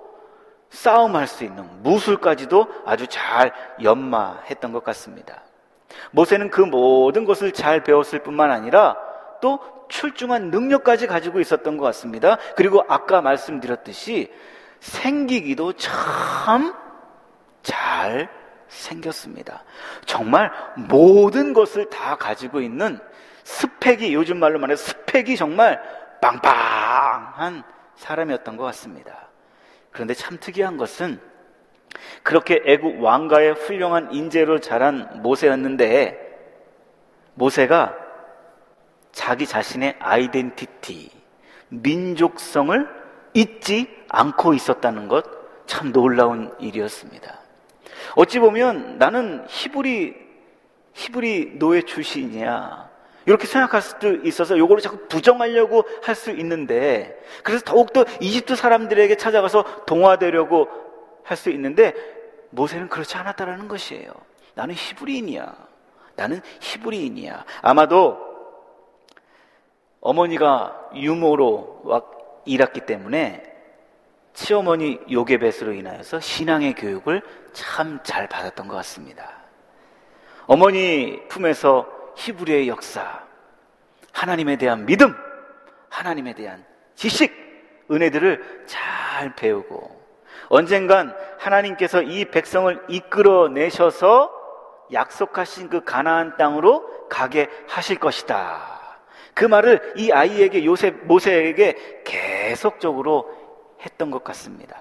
싸움할 0.74 1.28
수 1.28 1.44
있는 1.44 1.68
무술까지도 1.84 2.68
아주 2.86 3.08
잘 3.08 3.54
연마했던 3.82 4.72
것 4.72 4.84
같습니다. 4.84 5.44
모세는 6.12 6.50
그 6.50 6.62
모든 6.62 7.26
것을 7.26 7.52
잘 7.52 7.84
배웠을 7.84 8.24
뿐만 8.24 8.52
아니라 8.52 8.98
또 9.42 9.60
출중한 9.90 10.50
능력까지 10.50 11.08
가지고 11.08 11.40
있었던 11.40 11.78
것 11.78 11.86
같습니다. 11.86 12.38
그리고 12.56 12.84
아까 12.88 13.22
말씀드렸듯이 13.22 14.32
생기기도 14.80 15.74
참 15.74 16.84
잘 17.64 18.30
생겼습니다. 18.68 19.64
정말 20.06 20.52
모든 20.76 21.54
것을 21.54 21.90
다 21.90 22.16
가지고 22.16 22.62
있는 22.62 23.00
스펙이 23.44 24.14
요즘 24.14 24.38
말로 24.40 24.60
말해 24.60 24.76
스펙이 24.76 25.38
정말 25.38 25.82
빵빵한 26.22 27.64
사람이었던 27.96 28.58
것 28.58 28.64
같습니다. 28.66 29.30
그런데 29.94 30.14
참 30.14 30.38
특이한 30.40 30.78
것은 30.78 31.20
그렇게 32.24 32.62
애국 32.66 33.02
왕가의 33.02 33.54
훌륭한 33.54 34.14
인재로 34.14 34.60
자란 34.60 35.22
모세였는데 35.22 36.20
모세가 37.36 37.96
자기 39.12 39.46
자신의 39.46 39.96
아이덴티티, 40.00 41.12
민족성을 41.70 42.90
잊지 43.34 43.88
않고 44.10 44.54
있었다는 44.54 45.08
것 45.08 45.44
참 45.66 45.92
놀라운 45.92 46.54
일이었습니다. 46.60 47.40
어찌 48.16 48.40
보면 48.40 48.98
나는 48.98 49.46
히브리 49.48 50.14
히브리 50.94 51.58
노예 51.58 51.82
출신이야. 51.82 52.90
이렇게 53.26 53.48
생각할 53.48 53.82
수도 53.82 54.14
있어서 54.16 54.58
요거를 54.58 54.82
자꾸 54.82 54.98
부정하려고 55.08 55.86
할 56.04 56.16
수 56.16 56.32
있는데 56.32 57.20
그래서 57.44 57.64
더욱더 57.66 58.06
이집트 58.20 58.56
사람들에게 58.56 59.16
찾아가서 59.18 59.86
동화되려고 59.86 60.68
할 61.24 61.38
수 61.38 61.50
있는데 61.52 61.94
모세는 62.52 62.90
그렇지 62.90 63.16
않았다라는 63.18 63.68
것이에요. 63.68 64.12
나는 64.56 64.76
히브리인이야. 64.76 65.56
나는 66.16 66.42
히브리인이야. 66.62 67.46
아마도 67.62 68.18
어머니가 70.02 70.90
유모로 70.96 71.84
일했기 72.46 72.82
때문에 72.82 73.42
시어머니 74.34 75.00
요괴뱃으로 75.10 75.74
인하여서 75.74 76.20
신앙의 76.20 76.76
교육을 76.76 77.22
참 77.54 78.00
잘 78.04 78.28
받았던 78.28 78.68
것 78.68 78.76
같습니다. 78.78 79.30
어머니 80.46 81.26
품에서 81.30 81.88
히브리의 82.16 82.68
역사, 82.68 83.24
하나님에 84.12 84.58
대한 84.58 84.86
믿음, 84.86 85.16
하나님에 85.90 86.34
대한 86.34 86.66
지식, 86.96 87.32
은혜들을 87.92 88.66
잘 88.66 89.36
배우고 89.36 90.02
언젠간 90.50 91.16
하나님께서 91.40 92.02
이 92.02 92.26
백성을 92.26 92.84
이끌어 92.88 93.50
내셔서 93.50 94.32
약속하신 94.92 95.70
그 95.70 95.84
가나안 95.84 96.38
땅으로 96.38 97.08
가게 97.10 97.50
하실 97.68 98.00
것이다. 98.00 98.82
그 99.34 99.46
말을 99.46 99.94
이 99.98 100.12
아이에게 100.12 100.64
요셉 100.66 101.06
모세에게 101.06 102.04
계속적으로 102.06 103.30
했던 103.82 104.12
것 104.12 104.24
같습니다. 104.24 104.80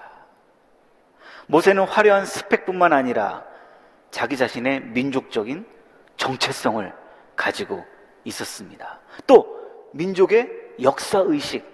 모세는 1.47 1.83
화려한 1.83 2.25
스펙뿐만 2.25 2.93
아니라 2.93 3.43
자기 4.11 4.37
자신의 4.37 4.81
민족적인 4.81 5.65
정체성을 6.17 6.93
가지고 7.43 7.85
있었습니다. 8.23 9.01
또 9.27 9.89
민족의 9.91 10.49
역사 10.81 11.19
의식, 11.19 11.65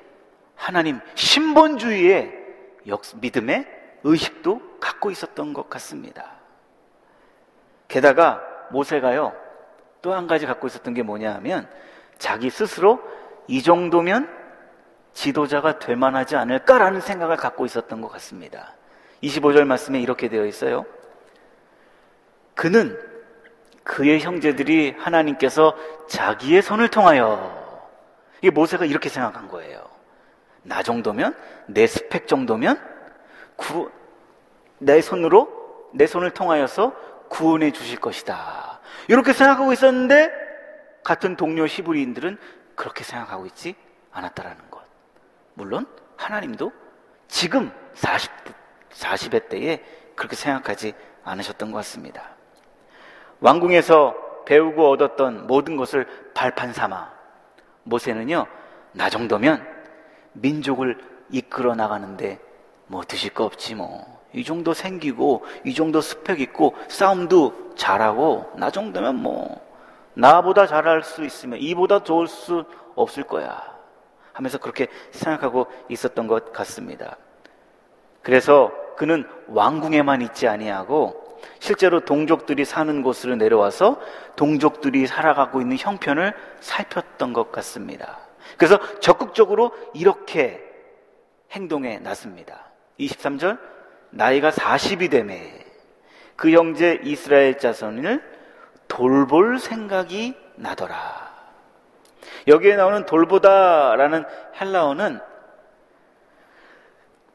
하나님 0.56 1.00
신본주의의 1.14 2.34
역, 2.88 3.04
믿음의 3.22 3.68
의식도 4.04 4.80
갖고 4.80 5.12
있었던 5.12 5.54
것 5.54 5.70
같습니다. 5.70 6.38
게다가 7.88 8.42
모세가요, 8.72 9.36
또 10.02 10.14
한 10.14 10.26
가지 10.26 10.48
갖고 10.48 10.66
있었던 10.66 10.94
게 10.96 11.04
뭐냐 11.04 11.36
하면 11.36 11.70
자기 12.18 12.50
스스로 12.50 13.00
이 13.48 13.62
정도면 13.62 14.28
지도자가 15.14 15.78
될 15.78 15.96
만하지 15.96 16.36
않을까라는 16.36 17.02
생각을 17.02 17.36
갖고 17.38 17.66
있었던 17.66 18.02
것 18.02 18.12
같습니다. 18.14 18.74
25절 19.22 19.66
말씀에 19.66 20.00
이렇게 20.00 20.30
되어 20.30 20.46
있어요. 20.46 20.86
그는 22.56 23.09
그의 23.84 24.20
형제들이 24.20 24.96
하나님께서 24.98 25.76
자기의 26.08 26.62
손을 26.62 26.90
통하여 26.90 27.60
이게 28.40 28.52
모세가 28.52 28.86
이렇게 28.86 29.10
생각한 29.10 29.48
거예요. 29.48 29.88
나 30.64 30.84
정도면 30.84 31.36
내 31.68 31.88
스펙 31.88 32.28
정도면 32.28 32.80
구, 33.56 33.92
내 34.78 35.02
손으로 35.02 35.90
내 35.94 36.08
손을 36.08 36.32
통하여서 36.32 36.94
구원해 37.30 37.72
주실 37.72 38.00
것이다. 38.00 38.80
이렇게 39.08 39.34
생각하고 39.34 39.74
있었는데 39.74 40.32
같은 41.04 41.36
동료 41.36 41.66
히브리인들은 41.66 42.38
그렇게 42.76 43.04
생각하고 43.04 43.46
있지 43.48 43.76
않았다라는 44.12 44.70
것. 44.70 44.82
물론 45.54 45.86
하나님도 46.18 46.72
지금 47.28 47.72
40, 47.94 48.32
40회 48.92 49.50
때에 49.50 49.84
그렇게 50.16 50.36
생각하지 50.36 50.94
않으셨던 51.24 51.72
것 51.72 51.78
같습니다. 51.78 52.36
왕궁에서 53.42 54.44
배우고 54.46 54.90
얻었던 54.90 55.48
모든 55.48 55.76
것을 55.76 56.08
발판 56.34 56.74
삼아 56.74 57.12
모세는요, 57.84 58.46
나 58.94 59.10
정도면 59.10 59.66
민족을 60.34 60.98
이끌어 61.30 61.76
나가는데 61.76 62.40
뭐 62.88 63.04
드실 63.04 63.34
거 63.34 63.46
없지 63.46 63.76
뭐. 63.76 64.20
이 64.34 64.44
정도 64.44 64.76
생기고, 64.76 65.44
이 65.66 65.74
정도 65.74 66.02
스펙 66.02 66.40
있고, 66.40 66.76
싸움도 66.88 67.74
잘하고, 67.76 68.52
나 68.56 68.70
정도면 68.70 69.16
뭐, 69.16 69.60
나보다 70.14 70.68
잘할 70.68 71.02
수 71.02 71.26
있으면 71.26 71.58
이보다 71.60 72.04
좋을 72.04 72.28
수 72.28 72.64
없을 72.96 73.24
거야. 73.24 73.80
하면서 74.34 74.58
그렇게 74.58 74.88
생각하고 75.12 75.68
있었던 75.90 76.28
것 76.28 76.54
같습니다. 76.54 77.18
그래서 78.22 78.72
그는 78.98 79.28
왕궁에만 79.48 80.22
있지 80.22 80.48
아니하고 80.48 81.29
실제로 81.60 82.00
동족들이 82.02 82.66
사는 82.66 83.02
곳으로 83.04 83.36
내려와서 83.36 84.00
동족들이 84.36 85.08
살아가고 85.08 85.62
있는 85.62 85.78
형편을 85.78 86.34
살폈던 86.60 87.34
것 87.34 87.52
같습니다. 87.52 88.20
그래서 88.58 88.80
적극적으로 89.00 89.72
이렇게 89.94 90.64
행동에 91.52 92.00
나섭니다. 92.00 92.66
23절 93.00 93.60
나이가 94.12 94.52
40이 94.52 95.10
되매 95.10 95.66
그 96.36 96.52
형제 96.52 97.00
이스라엘 97.04 97.58
자손을 97.58 98.24
돌볼 98.88 99.60
생각이 99.60 100.36
나더라. 100.56 101.30
여기에 102.48 102.76
나오는 102.76 103.06
돌보다라는 103.06 104.26
헬라어는 104.60 105.20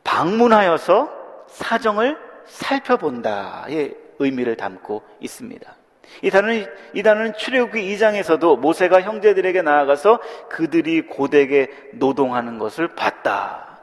방문하여서 0.03 1.47
사정을 1.49 2.19
살펴본다의 2.47 3.95
의미를 4.19 4.57
담고 4.57 5.03
있습니다. 5.21 5.75
이 6.23 6.31
단어는, 6.31 6.67
이 6.95 7.03
단어는 7.03 7.35
출애굽기 7.35 7.97
2장에서도 7.97 8.59
모세가 8.59 9.03
형제들에게 9.03 9.63
나아가서 9.63 10.21
그들이 10.49 11.03
고되게 11.07 11.71
노동하는 11.95 12.59
것을 12.59 12.89
봤다. 12.89 13.79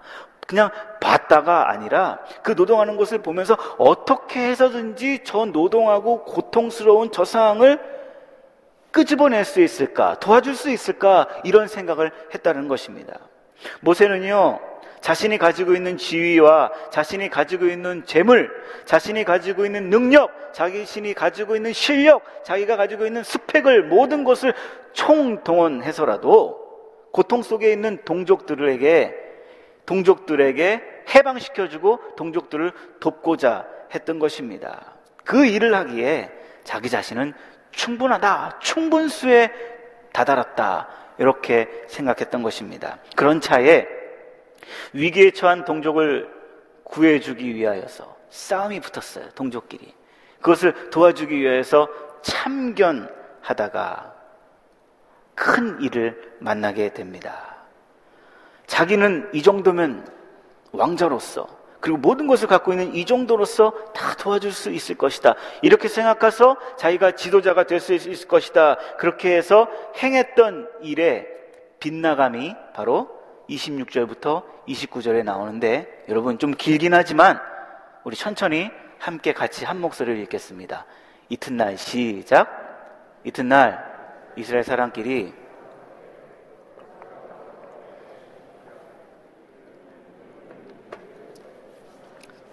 그냥 0.47 0.69
봤다가 0.99 1.69
아니라 1.69 2.19
그 2.43 2.55
노동하는 2.55 2.97
것을 2.97 3.21
보면서 3.21 3.57
어떻게 3.77 4.41
해서든지 4.41 5.21
저 5.23 5.45
노동하고 5.45 6.23
고통스러운 6.25 7.11
저 7.11 7.23
상황을 7.23 7.79
끄집어낼 8.91 9.45
수 9.45 9.61
있을까? 9.61 10.19
도와줄 10.19 10.55
수 10.55 10.69
있을까? 10.69 11.27
이런 11.45 11.67
생각을 11.67 12.11
했다는 12.33 12.67
것입니다. 12.67 13.19
모세는요, 13.79 14.59
자신이 15.01 15.37
가지고 15.37 15.73
있는 15.73 15.97
지위와 15.97 16.71
자신이 16.91 17.29
가지고 17.29 17.65
있는 17.65 18.05
재물, 18.05 18.51
자신이 18.85 19.23
가지고 19.23 19.65
있는 19.65 19.89
능력, 19.89 20.53
자신이 20.53 21.13
가지고 21.13 21.55
있는 21.55 21.73
실력, 21.73 22.23
자기가 22.45 22.77
가지고 22.77 23.05
있는 23.05 23.23
스펙을 23.23 23.83
모든 23.83 24.23
것을 24.23 24.53
총동원해서라도 24.93 26.61
고통 27.11 27.41
속에 27.41 27.71
있는 27.71 27.97
동족들에게 28.05 29.15
동족들에게 29.85 30.81
해방시켜주고 31.13 32.15
동족들을 32.15 32.71
돕고자 32.99 33.65
했던 33.93 34.19
것입니다. 34.19 34.93
그 35.25 35.45
일을 35.45 35.73
하기에 35.73 36.31
자기 36.63 36.89
자신은 36.89 37.33
충분하다, 37.71 38.59
충분수에 38.59 39.51
다다랐다, 40.13 40.87
이렇게 41.17 41.67
생각했던 41.87 42.43
것입니다. 42.43 42.99
그런 43.15 43.41
차에 43.41 44.00
위기에 44.93 45.31
처한 45.31 45.65
동족을 45.65 46.29
구해주기 46.83 47.55
위하여서 47.55 48.15
싸움이 48.29 48.79
붙었어요, 48.79 49.29
동족끼리. 49.35 49.93
그것을 50.41 50.89
도와주기 50.89 51.39
위해서 51.39 51.87
참견하다가 52.21 54.15
큰 55.35 55.81
일을 55.81 56.35
만나게 56.39 56.93
됩니다. 56.93 57.55
자기는 58.67 59.29
이 59.33 59.41
정도면 59.41 60.07
왕자로서 60.71 61.47
그리고 61.79 61.97
모든 61.97 62.27
것을 62.27 62.47
갖고 62.47 62.71
있는 62.73 62.93
이 62.93 63.05
정도로서 63.05 63.71
다 63.93 64.13
도와줄 64.15 64.51
수 64.51 64.69
있을 64.69 64.95
것이다. 64.95 65.35
이렇게 65.63 65.87
생각해서 65.87 66.55
자기가 66.77 67.11
지도자가 67.13 67.63
될 67.63 67.79
수 67.79 67.93
있을 67.93 68.27
것이다. 68.27 68.77
그렇게 68.97 69.35
해서 69.35 69.67
행했던 69.97 70.69
일의 70.81 71.27
빗나감이 71.79 72.55
바로 72.73 73.20
26절부터 73.51 74.43
29절에 74.67 75.23
나오는데 75.23 76.05
여러분 76.09 76.37
좀 76.37 76.51
길긴 76.51 76.93
하지만 76.93 77.39
우리 78.03 78.15
천천히 78.15 78.71
함께 78.97 79.33
같이 79.33 79.65
한 79.65 79.79
목소리를 79.81 80.19
읽겠습니다. 80.23 80.85
이튿날 81.29 81.77
시작. 81.77 82.49
이튿날 83.23 83.91
이스라엘 84.35 84.63
사람끼리 84.63 85.33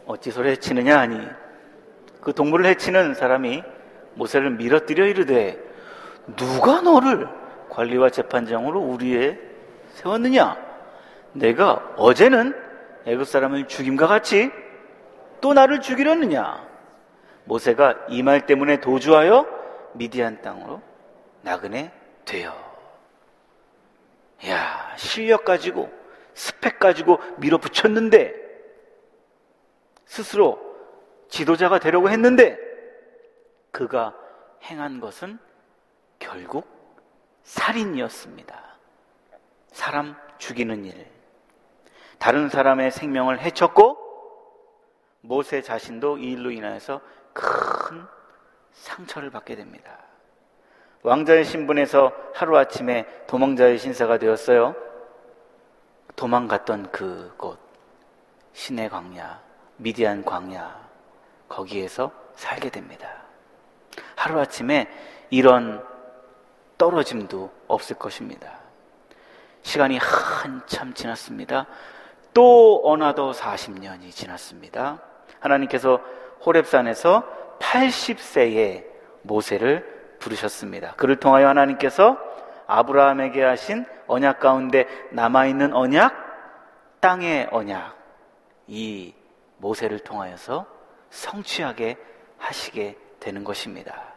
어찌 0.06 0.30
소리 0.30 0.50
해치느냐 0.50 0.98
하니 0.98 1.28
그 2.20 2.32
동물을 2.32 2.66
해치는 2.66 3.14
사람이 3.14 3.62
모세를 4.14 4.50
밀어뜨려 4.50 5.06
이르되 5.06 5.58
누가 6.36 6.80
너를 6.80 7.28
관리와 7.68 8.10
재판장으로 8.10 8.80
우리에 8.80 9.38
세웠느냐? 9.92 10.67
내가 11.38 11.94
어제는 11.96 12.54
애굽 13.06 13.26
사람을 13.26 13.68
죽임과 13.68 14.06
같이 14.06 14.50
또 15.40 15.54
나를 15.54 15.80
죽이려느냐? 15.80 16.66
모세가 17.44 18.06
이 18.10 18.22
말 18.22 18.44
때문에 18.46 18.80
도주하여 18.80 19.46
미디안 19.94 20.42
땅으로 20.42 20.82
나그네 21.42 21.92
되어. 22.24 22.52
야, 24.48 24.94
실력 24.96 25.44
가지고 25.44 25.90
스펙 26.34 26.78
가지고 26.78 27.18
밀어붙였는데 27.38 28.34
스스로 30.04 30.58
지도자가 31.28 31.78
되려고 31.78 32.10
했는데 32.10 32.58
그가 33.70 34.14
행한 34.64 35.00
것은 35.00 35.38
결국 36.18 36.66
살인이었습니다. 37.44 38.62
사람 39.72 40.16
죽이는 40.38 40.84
일. 40.84 41.17
다른 42.18 42.48
사람의 42.48 42.90
생명을 42.90 43.40
해쳤고 43.40 43.96
모세 45.20 45.62
자신도 45.62 46.18
이 46.18 46.32
일로 46.32 46.50
인하여서 46.50 47.00
큰 47.32 48.06
상처를 48.72 49.30
받게 49.30 49.56
됩니다. 49.56 49.98
왕자의 51.02 51.44
신분에서 51.44 52.12
하루아침에 52.34 53.06
도망자의 53.26 53.78
신사가 53.78 54.18
되었어요. 54.18 54.74
도망갔던 56.16 56.90
그곳, 56.90 57.58
신의 58.52 58.88
광야, 58.88 59.40
미디안 59.76 60.24
광야, 60.24 60.88
거기에서 61.48 62.10
살게 62.34 62.70
됩니다. 62.70 63.22
하루아침에 64.16 64.88
이런 65.30 65.84
떨어짐도 66.76 67.52
없을 67.68 67.96
것입니다. 67.96 68.58
시간이 69.62 69.98
한참 69.98 70.94
지났습니다. 70.94 71.66
또 72.38 72.82
another 72.84 73.32
40년이 73.32 74.12
지났습니다. 74.12 75.02
하나님께서 75.40 76.00
호렙산에서 76.40 77.24
80세의 77.58 78.84
모세를 79.22 80.14
부르셨습니다. 80.20 80.94
그를 80.94 81.16
통하여 81.16 81.48
하나님께서 81.48 82.16
아브라함에게 82.68 83.42
하신 83.42 83.86
언약 84.06 84.38
가운데 84.38 84.86
남아있는 85.10 85.74
언약, 85.74 86.14
땅의 87.00 87.48
언약, 87.50 87.96
이 88.68 89.14
모세를 89.56 89.98
통하여서 89.98 90.64
성취하게 91.10 91.96
하시게 92.38 92.96
되는 93.18 93.42
것입니다. 93.42 94.14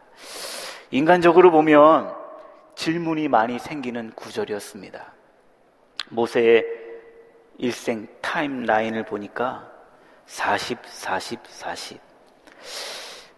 인간적으로 0.92 1.50
보면 1.50 2.14
질문이 2.76 3.26
많이 3.26 3.58
생기는 3.58 4.12
구절이었습니다. 4.14 5.12
모세의 6.10 6.81
일생 7.62 8.08
타임라인을 8.20 9.04
보니까 9.04 9.70
40, 10.26 10.78
40, 10.84 11.40
40. 11.46 12.00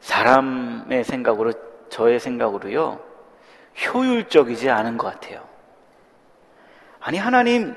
사람의 0.01 1.05
생각으로, 1.05 1.53
저의 1.91 2.19
생각으로요, 2.19 3.01
효율적이지 3.87 4.71
않은 4.71 4.97
것 4.97 5.13
같아요. 5.13 5.47
아니, 7.01 7.19
하나님, 7.19 7.75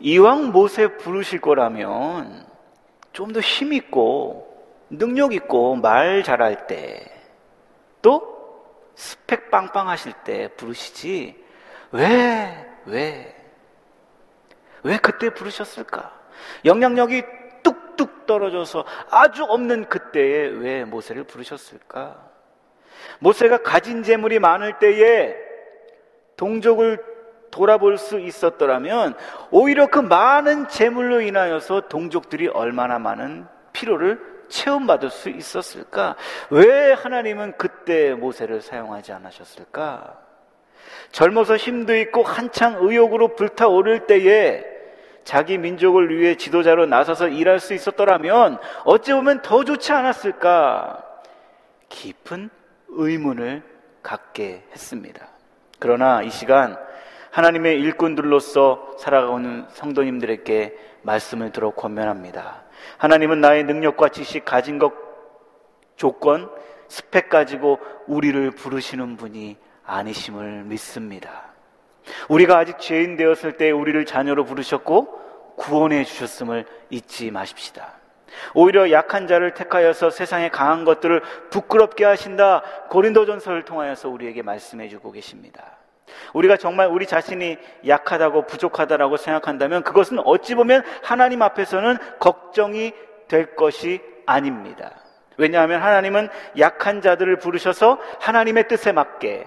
이왕 0.00 0.52
모세 0.52 0.98
부르실 0.98 1.40
거라면 1.40 2.46
좀 3.14 3.32
더 3.32 3.40
힘있고, 3.40 4.66
능력있고, 4.90 5.76
말 5.76 6.22
잘할 6.22 6.66
때, 6.66 7.10
또 8.02 8.22
스펙 8.96 9.50
빵빵 9.50 9.88
하실 9.88 10.12
때 10.24 10.48
부르시지, 10.56 11.42
왜, 11.92 12.68
왜, 12.84 13.43
왜 14.84 14.98
그때 14.98 15.30
부르셨을까? 15.30 16.12
영향력이 16.64 17.22
뚝뚝 17.62 18.26
떨어져서 18.26 18.84
아주 19.10 19.44
없는 19.44 19.88
그때에 19.88 20.46
왜 20.46 20.84
모세를 20.84 21.24
부르셨을까? 21.24 22.16
모세가 23.18 23.58
가진 23.62 24.02
재물이 24.02 24.38
많을 24.38 24.78
때에 24.78 25.34
동족을 26.36 27.02
돌아볼 27.50 27.98
수 27.98 28.18
있었더라면 28.18 29.14
오히려 29.50 29.86
그 29.86 30.00
많은 30.00 30.68
재물로 30.68 31.20
인하여서 31.20 31.88
동족들이 31.88 32.48
얼마나 32.48 32.98
많은 32.98 33.46
피로를 33.72 34.20
체험받을 34.48 35.10
수 35.10 35.30
있었을까? 35.30 36.16
왜 36.50 36.92
하나님은 36.92 37.56
그때 37.56 38.12
모세를 38.12 38.60
사용하지 38.60 39.12
않으셨을까? 39.12 40.20
젊어서 41.12 41.56
힘도 41.56 41.96
있고 41.96 42.22
한창 42.22 42.78
의욕으로 42.80 43.36
불타오를 43.36 44.06
때에 44.06 44.73
자기 45.24 45.58
민족을 45.58 46.16
위해 46.16 46.36
지도자로 46.36 46.86
나서서 46.86 47.28
일할 47.28 47.58
수 47.58 47.74
있었더라면 47.74 48.58
어찌 48.84 49.12
보면 49.12 49.42
더 49.42 49.64
좋지 49.64 49.92
않았을까? 49.92 51.02
깊은 51.88 52.50
의문을 52.88 53.62
갖게 54.02 54.64
했습니다. 54.72 55.26
그러나 55.78 56.22
이 56.22 56.30
시간 56.30 56.78
하나님의 57.30 57.80
일꾼들로서 57.80 58.96
살아가는 58.98 59.66
성도님들에게 59.70 60.76
말씀을 61.02 61.50
들어 61.50 61.70
권면합니다. 61.70 62.62
하나님은 62.98 63.40
나의 63.40 63.64
능력과 63.64 64.10
지식 64.10 64.44
가진 64.44 64.78
것 64.78 64.92
조건, 65.96 66.50
스펙 66.88 67.28
가지고 67.28 67.78
우리를 68.06 68.50
부르시는 68.52 69.16
분이 69.16 69.56
아니심을 69.84 70.64
믿습니다. 70.64 71.53
우리가 72.28 72.58
아직 72.58 72.78
죄인 72.78 73.16
되었을 73.16 73.56
때 73.56 73.70
우리를 73.70 74.04
자녀로 74.04 74.44
부르셨고 74.44 75.54
구원해 75.56 76.04
주셨음을 76.04 76.66
잊지 76.90 77.30
마십시다. 77.30 77.94
오히려 78.54 78.90
약한 78.90 79.26
자를 79.26 79.54
택하여서 79.54 80.10
세상에 80.10 80.48
강한 80.48 80.84
것들을 80.84 81.22
부끄럽게 81.50 82.04
하신다. 82.04 82.62
고린도전서를 82.90 83.64
통하여서 83.64 84.08
우리에게 84.08 84.42
말씀해 84.42 84.88
주고 84.88 85.12
계십니다. 85.12 85.78
우리가 86.32 86.56
정말 86.56 86.88
우리 86.88 87.06
자신이 87.06 87.56
약하다고 87.86 88.46
부족하다라고 88.46 89.16
생각한다면 89.16 89.82
그것은 89.82 90.18
어찌 90.24 90.54
보면 90.54 90.82
하나님 91.02 91.42
앞에서는 91.42 91.96
걱정이 92.18 92.92
될 93.28 93.56
것이 93.56 94.00
아닙니다. 94.26 94.92
왜냐하면 95.36 95.82
하나님은 95.82 96.28
약한 96.58 97.00
자들을 97.00 97.38
부르셔서 97.38 97.98
하나님의 98.20 98.68
뜻에 98.68 98.92
맞게 98.92 99.46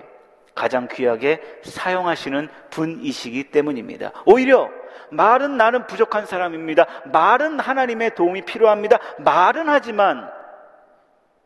가장 0.57 0.87
귀하게 0.91 1.39
사용하시는 1.63 2.49
분이시기 2.71 3.51
때문입니다. 3.51 4.11
오히려 4.25 4.69
말은 5.11 5.55
나는 5.55 5.87
부족한 5.87 6.25
사람입니다. 6.25 6.85
말은 7.13 7.59
하나님의 7.59 8.15
도움이 8.15 8.41
필요합니다. 8.41 8.97
말은 9.19 9.69
하지만 9.69 10.29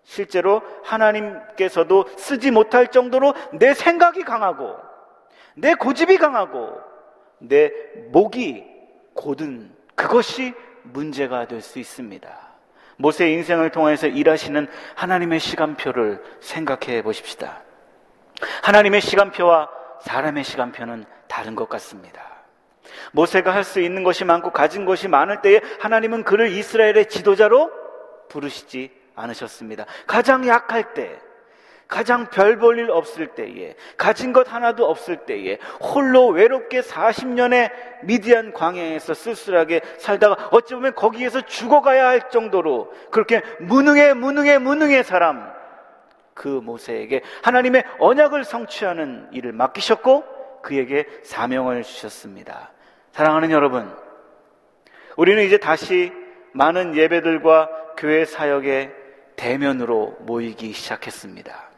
실제로 0.04 0.64
하나님께서도 0.84 2.06
쓰지 2.18 2.50
못할 2.50 2.88
정도로 2.88 3.36
내 3.54 3.74
생각이 3.76 4.24
강하고 4.24 4.76
내 5.56 5.76
고집이 5.76 6.18
강하고 6.18 6.80
내 7.40 7.72
목이 8.12 8.64
고든 9.14 9.76
그것이 9.96 10.54
문제가 10.84 11.46
될 11.46 11.62
수 11.62 11.78
있습니다. 11.78 12.52
모세의 12.98 13.34
인생을 13.34 13.72
통해서 13.72 14.08
일하시는 14.08 14.68
하나님의 14.96 15.40
시간표를 15.40 16.22
생각해 16.40 17.02
보십시다. 17.02 17.62
하나님의 18.64 19.02
시간표와 19.02 19.70
사람의 20.02 20.44
시간표는 20.44 21.06
다른 21.28 21.56
것 21.56 21.70
같습니다. 21.70 22.22
모세가 23.12 23.54
할 23.54 23.64
수 23.64 23.80
있는 23.80 24.04
것이 24.04 24.26
많고 24.26 24.52
가진 24.52 24.86
것이 24.86 25.08
많을 25.08 25.42
때에 25.42 25.62
하나님은 25.80 26.24
그를 26.24 26.50
이스라엘의 26.50 27.08
지도자로 27.10 27.70
부르시지 28.30 28.92
않으셨습니다. 29.16 29.86
가장 30.08 30.48
약할 30.48 30.94
때, 30.94 31.20
가장 31.88 32.30
별 32.30 32.58
볼 32.58 32.80
일 32.80 32.90
없을 32.90 33.28
때에, 33.28 33.76
가진 33.98 34.32
것 34.34 34.52
하나도 34.52 34.90
없을 34.90 35.18
때에, 35.26 35.58
홀로 35.82 36.28
외롭게 36.28 36.82
40년의 36.82 37.70
미디안 38.04 38.54
광야에서 38.54 39.14
쓸쓸하게 39.14 39.82
살다가 39.98 40.50
어찌 40.52 40.74
보면 40.74 40.96
거기에서 40.96 41.42
죽어가야 41.42 42.08
할 42.08 42.30
정도로 42.30 42.94
그렇게 43.12 43.42
무능해, 43.60 44.14
무능해, 44.14 44.58
무능해 44.58 45.04
사람, 45.04 45.52
그 46.34 46.48
모세에게 46.48 47.22
하나님의 47.44 47.84
언약을 48.00 48.44
성취하는 48.44 49.30
일을 49.32 49.52
맡기셨고 49.54 50.24
그에게 50.62 51.06
사명을 51.24 51.84
주셨습니다. 51.84 52.72
사랑하는 53.12 53.52
여러분, 53.52 53.94
우리는 55.18 55.44
이제 55.44 55.58
다시 55.58 56.14
많은 56.54 56.96
예배들과 56.96 57.70
교회 57.98 58.26
사역의 58.26 58.94
대면으로 59.36 60.18
모이기 60.22 60.72
시작했습니다. 60.74 61.70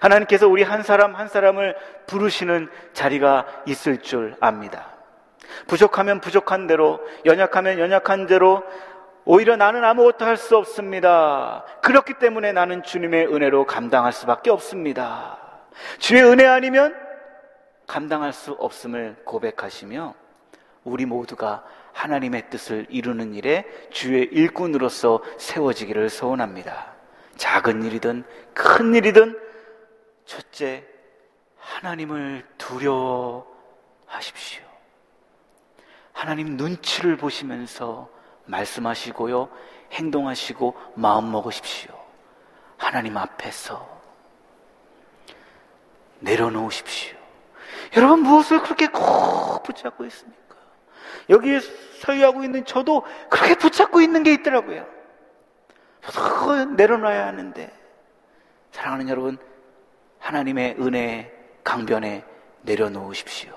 하나님께서 0.00 0.48
우리 0.48 0.62
한 0.62 0.82
사람 0.82 1.14
한 1.14 1.28
사람을 1.28 1.76
부르시는 2.06 2.68
자리가 2.92 3.62
있을 3.66 3.98
줄 3.98 4.34
압니다. 4.40 4.94
부족하면 5.66 6.20
부족한 6.20 6.66
대로, 6.66 7.00
연약하면 7.24 7.78
연약한 7.78 8.26
대로 8.26 8.62
오히려 9.30 9.56
나는 9.56 9.84
아무것도 9.84 10.24
할 10.24 10.38
수 10.38 10.56
없습니다. 10.56 11.62
그렇기 11.82 12.14
때문에 12.14 12.52
나는 12.52 12.82
주님의 12.82 13.26
은혜로 13.26 13.66
감당할 13.66 14.10
수밖에 14.10 14.48
없습니다. 14.48 15.38
주의 15.98 16.22
은혜 16.22 16.46
아니면 16.46 16.96
감당할 17.86 18.32
수 18.32 18.52
없음을 18.52 19.16
고백하시며 19.26 20.14
우리 20.84 21.04
모두가 21.04 21.62
하나님의 21.92 22.48
뜻을 22.48 22.86
이루는 22.88 23.34
일에 23.34 23.66
주의 23.90 24.24
일꾼으로서 24.24 25.22
세워지기를 25.36 26.08
소원합니다. 26.08 26.94
작은 27.36 27.82
일이든 27.82 28.24
큰 28.54 28.94
일이든 28.94 29.38
첫째, 30.24 30.86
하나님을 31.58 32.46
두려워하십시오. 32.56 34.62
하나님 36.14 36.56
눈치를 36.56 37.18
보시면서 37.18 38.16
말씀하시고요. 38.48 39.48
행동하시고 39.92 40.74
마음 40.94 41.30
먹으십시오. 41.30 41.92
하나님 42.76 43.16
앞에서 43.16 43.88
내려놓으십시오. 46.20 47.16
여러분 47.96 48.20
무엇을 48.20 48.60
그렇게 48.62 48.88
꼭 48.88 49.62
붙잡고 49.62 50.04
있습니까? 50.06 50.56
여기에 51.30 51.60
서유하고 52.00 52.44
있는 52.44 52.64
저도 52.64 53.04
그렇게 53.30 53.54
붙잡고 53.54 54.00
있는 54.00 54.22
게 54.22 54.32
있더라고요. 54.34 54.86
저도 56.02 56.20
그거 56.20 56.64
내려놔야 56.64 57.26
하는데 57.26 57.70
사랑하는 58.72 59.08
여러분 59.08 59.38
하나님의 60.18 60.76
은혜 60.80 61.32
강변에 61.64 62.24
내려놓으십시오. 62.62 63.52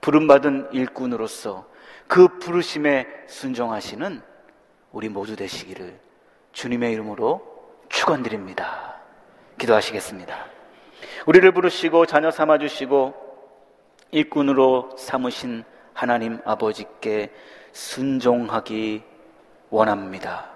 부름받은 0.00 0.68
일꾼으로서 0.72 1.66
그 2.08 2.38
부르심에 2.38 3.06
순종하시는 3.26 4.22
우리 4.92 5.08
모두 5.08 5.36
되시기를 5.36 5.98
주님의 6.52 6.92
이름으로 6.92 7.42
축원드립니다. 7.88 8.96
기도하시겠습니다. 9.58 10.46
우리를 11.26 11.50
부르시고 11.52 12.06
자녀 12.06 12.30
삼아 12.30 12.58
주시고 12.58 13.14
일꾼으로 14.10 14.90
삼으신 14.96 15.64
하나님 15.92 16.40
아버지께 16.44 17.32
순종하기 17.72 19.02
원합니다. 19.70 20.50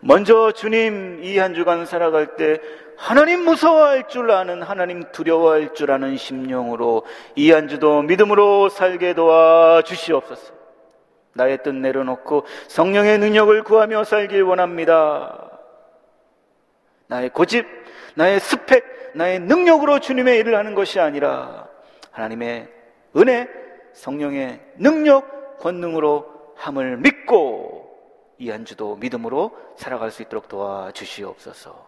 먼저 0.00 0.52
주님 0.52 1.24
이 1.24 1.38
한 1.38 1.54
주간 1.54 1.86
살아갈 1.86 2.36
때 2.36 2.60
하나님 2.96 3.44
무서워할 3.44 4.08
줄 4.08 4.30
아는 4.30 4.62
하나님 4.62 5.04
두려워할 5.12 5.74
줄 5.74 5.90
아는 5.90 6.16
심령으로 6.16 7.04
이한 7.34 7.68
주도 7.68 8.02
믿음으로 8.02 8.68
살게 8.68 9.14
도와 9.14 9.82
주시옵소서. 9.82 10.54
나의 11.34 11.62
뜻 11.62 11.74
내려놓고 11.74 12.44
성령의 12.68 13.18
능력을 13.18 13.62
구하며 13.62 14.04
살길 14.04 14.42
원합니다. 14.42 15.50
나의 17.08 17.30
고집, 17.30 17.66
나의 18.14 18.40
스펙, 18.40 19.12
나의 19.14 19.40
능력으로 19.40 20.00
주님의 20.00 20.38
일을 20.38 20.56
하는 20.56 20.74
것이 20.74 20.98
아니라 20.98 21.68
하나님의 22.10 22.68
은혜, 23.16 23.48
성령의 23.92 24.60
능력, 24.76 25.58
권능으로 25.58 26.54
함을 26.56 26.96
믿고 26.98 27.86
이한 28.38 28.64
주도 28.64 28.96
믿음으로 28.96 29.56
살아갈 29.76 30.10
수 30.10 30.22
있도록 30.22 30.48
도와주시옵소서. 30.48 31.85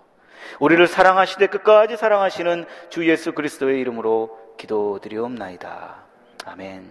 우리를 0.61 0.87
사랑하시되 0.87 1.47
끝까지 1.49 1.97
사랑하시는 1.97 2.67
주 2.91 3.09
예수 3.09 3.33
그리스도의 3.33 3.81
이름으로 3.81 4.55
기도드리옵나이다. 4.59 6.05
아멘. 6.47 6.87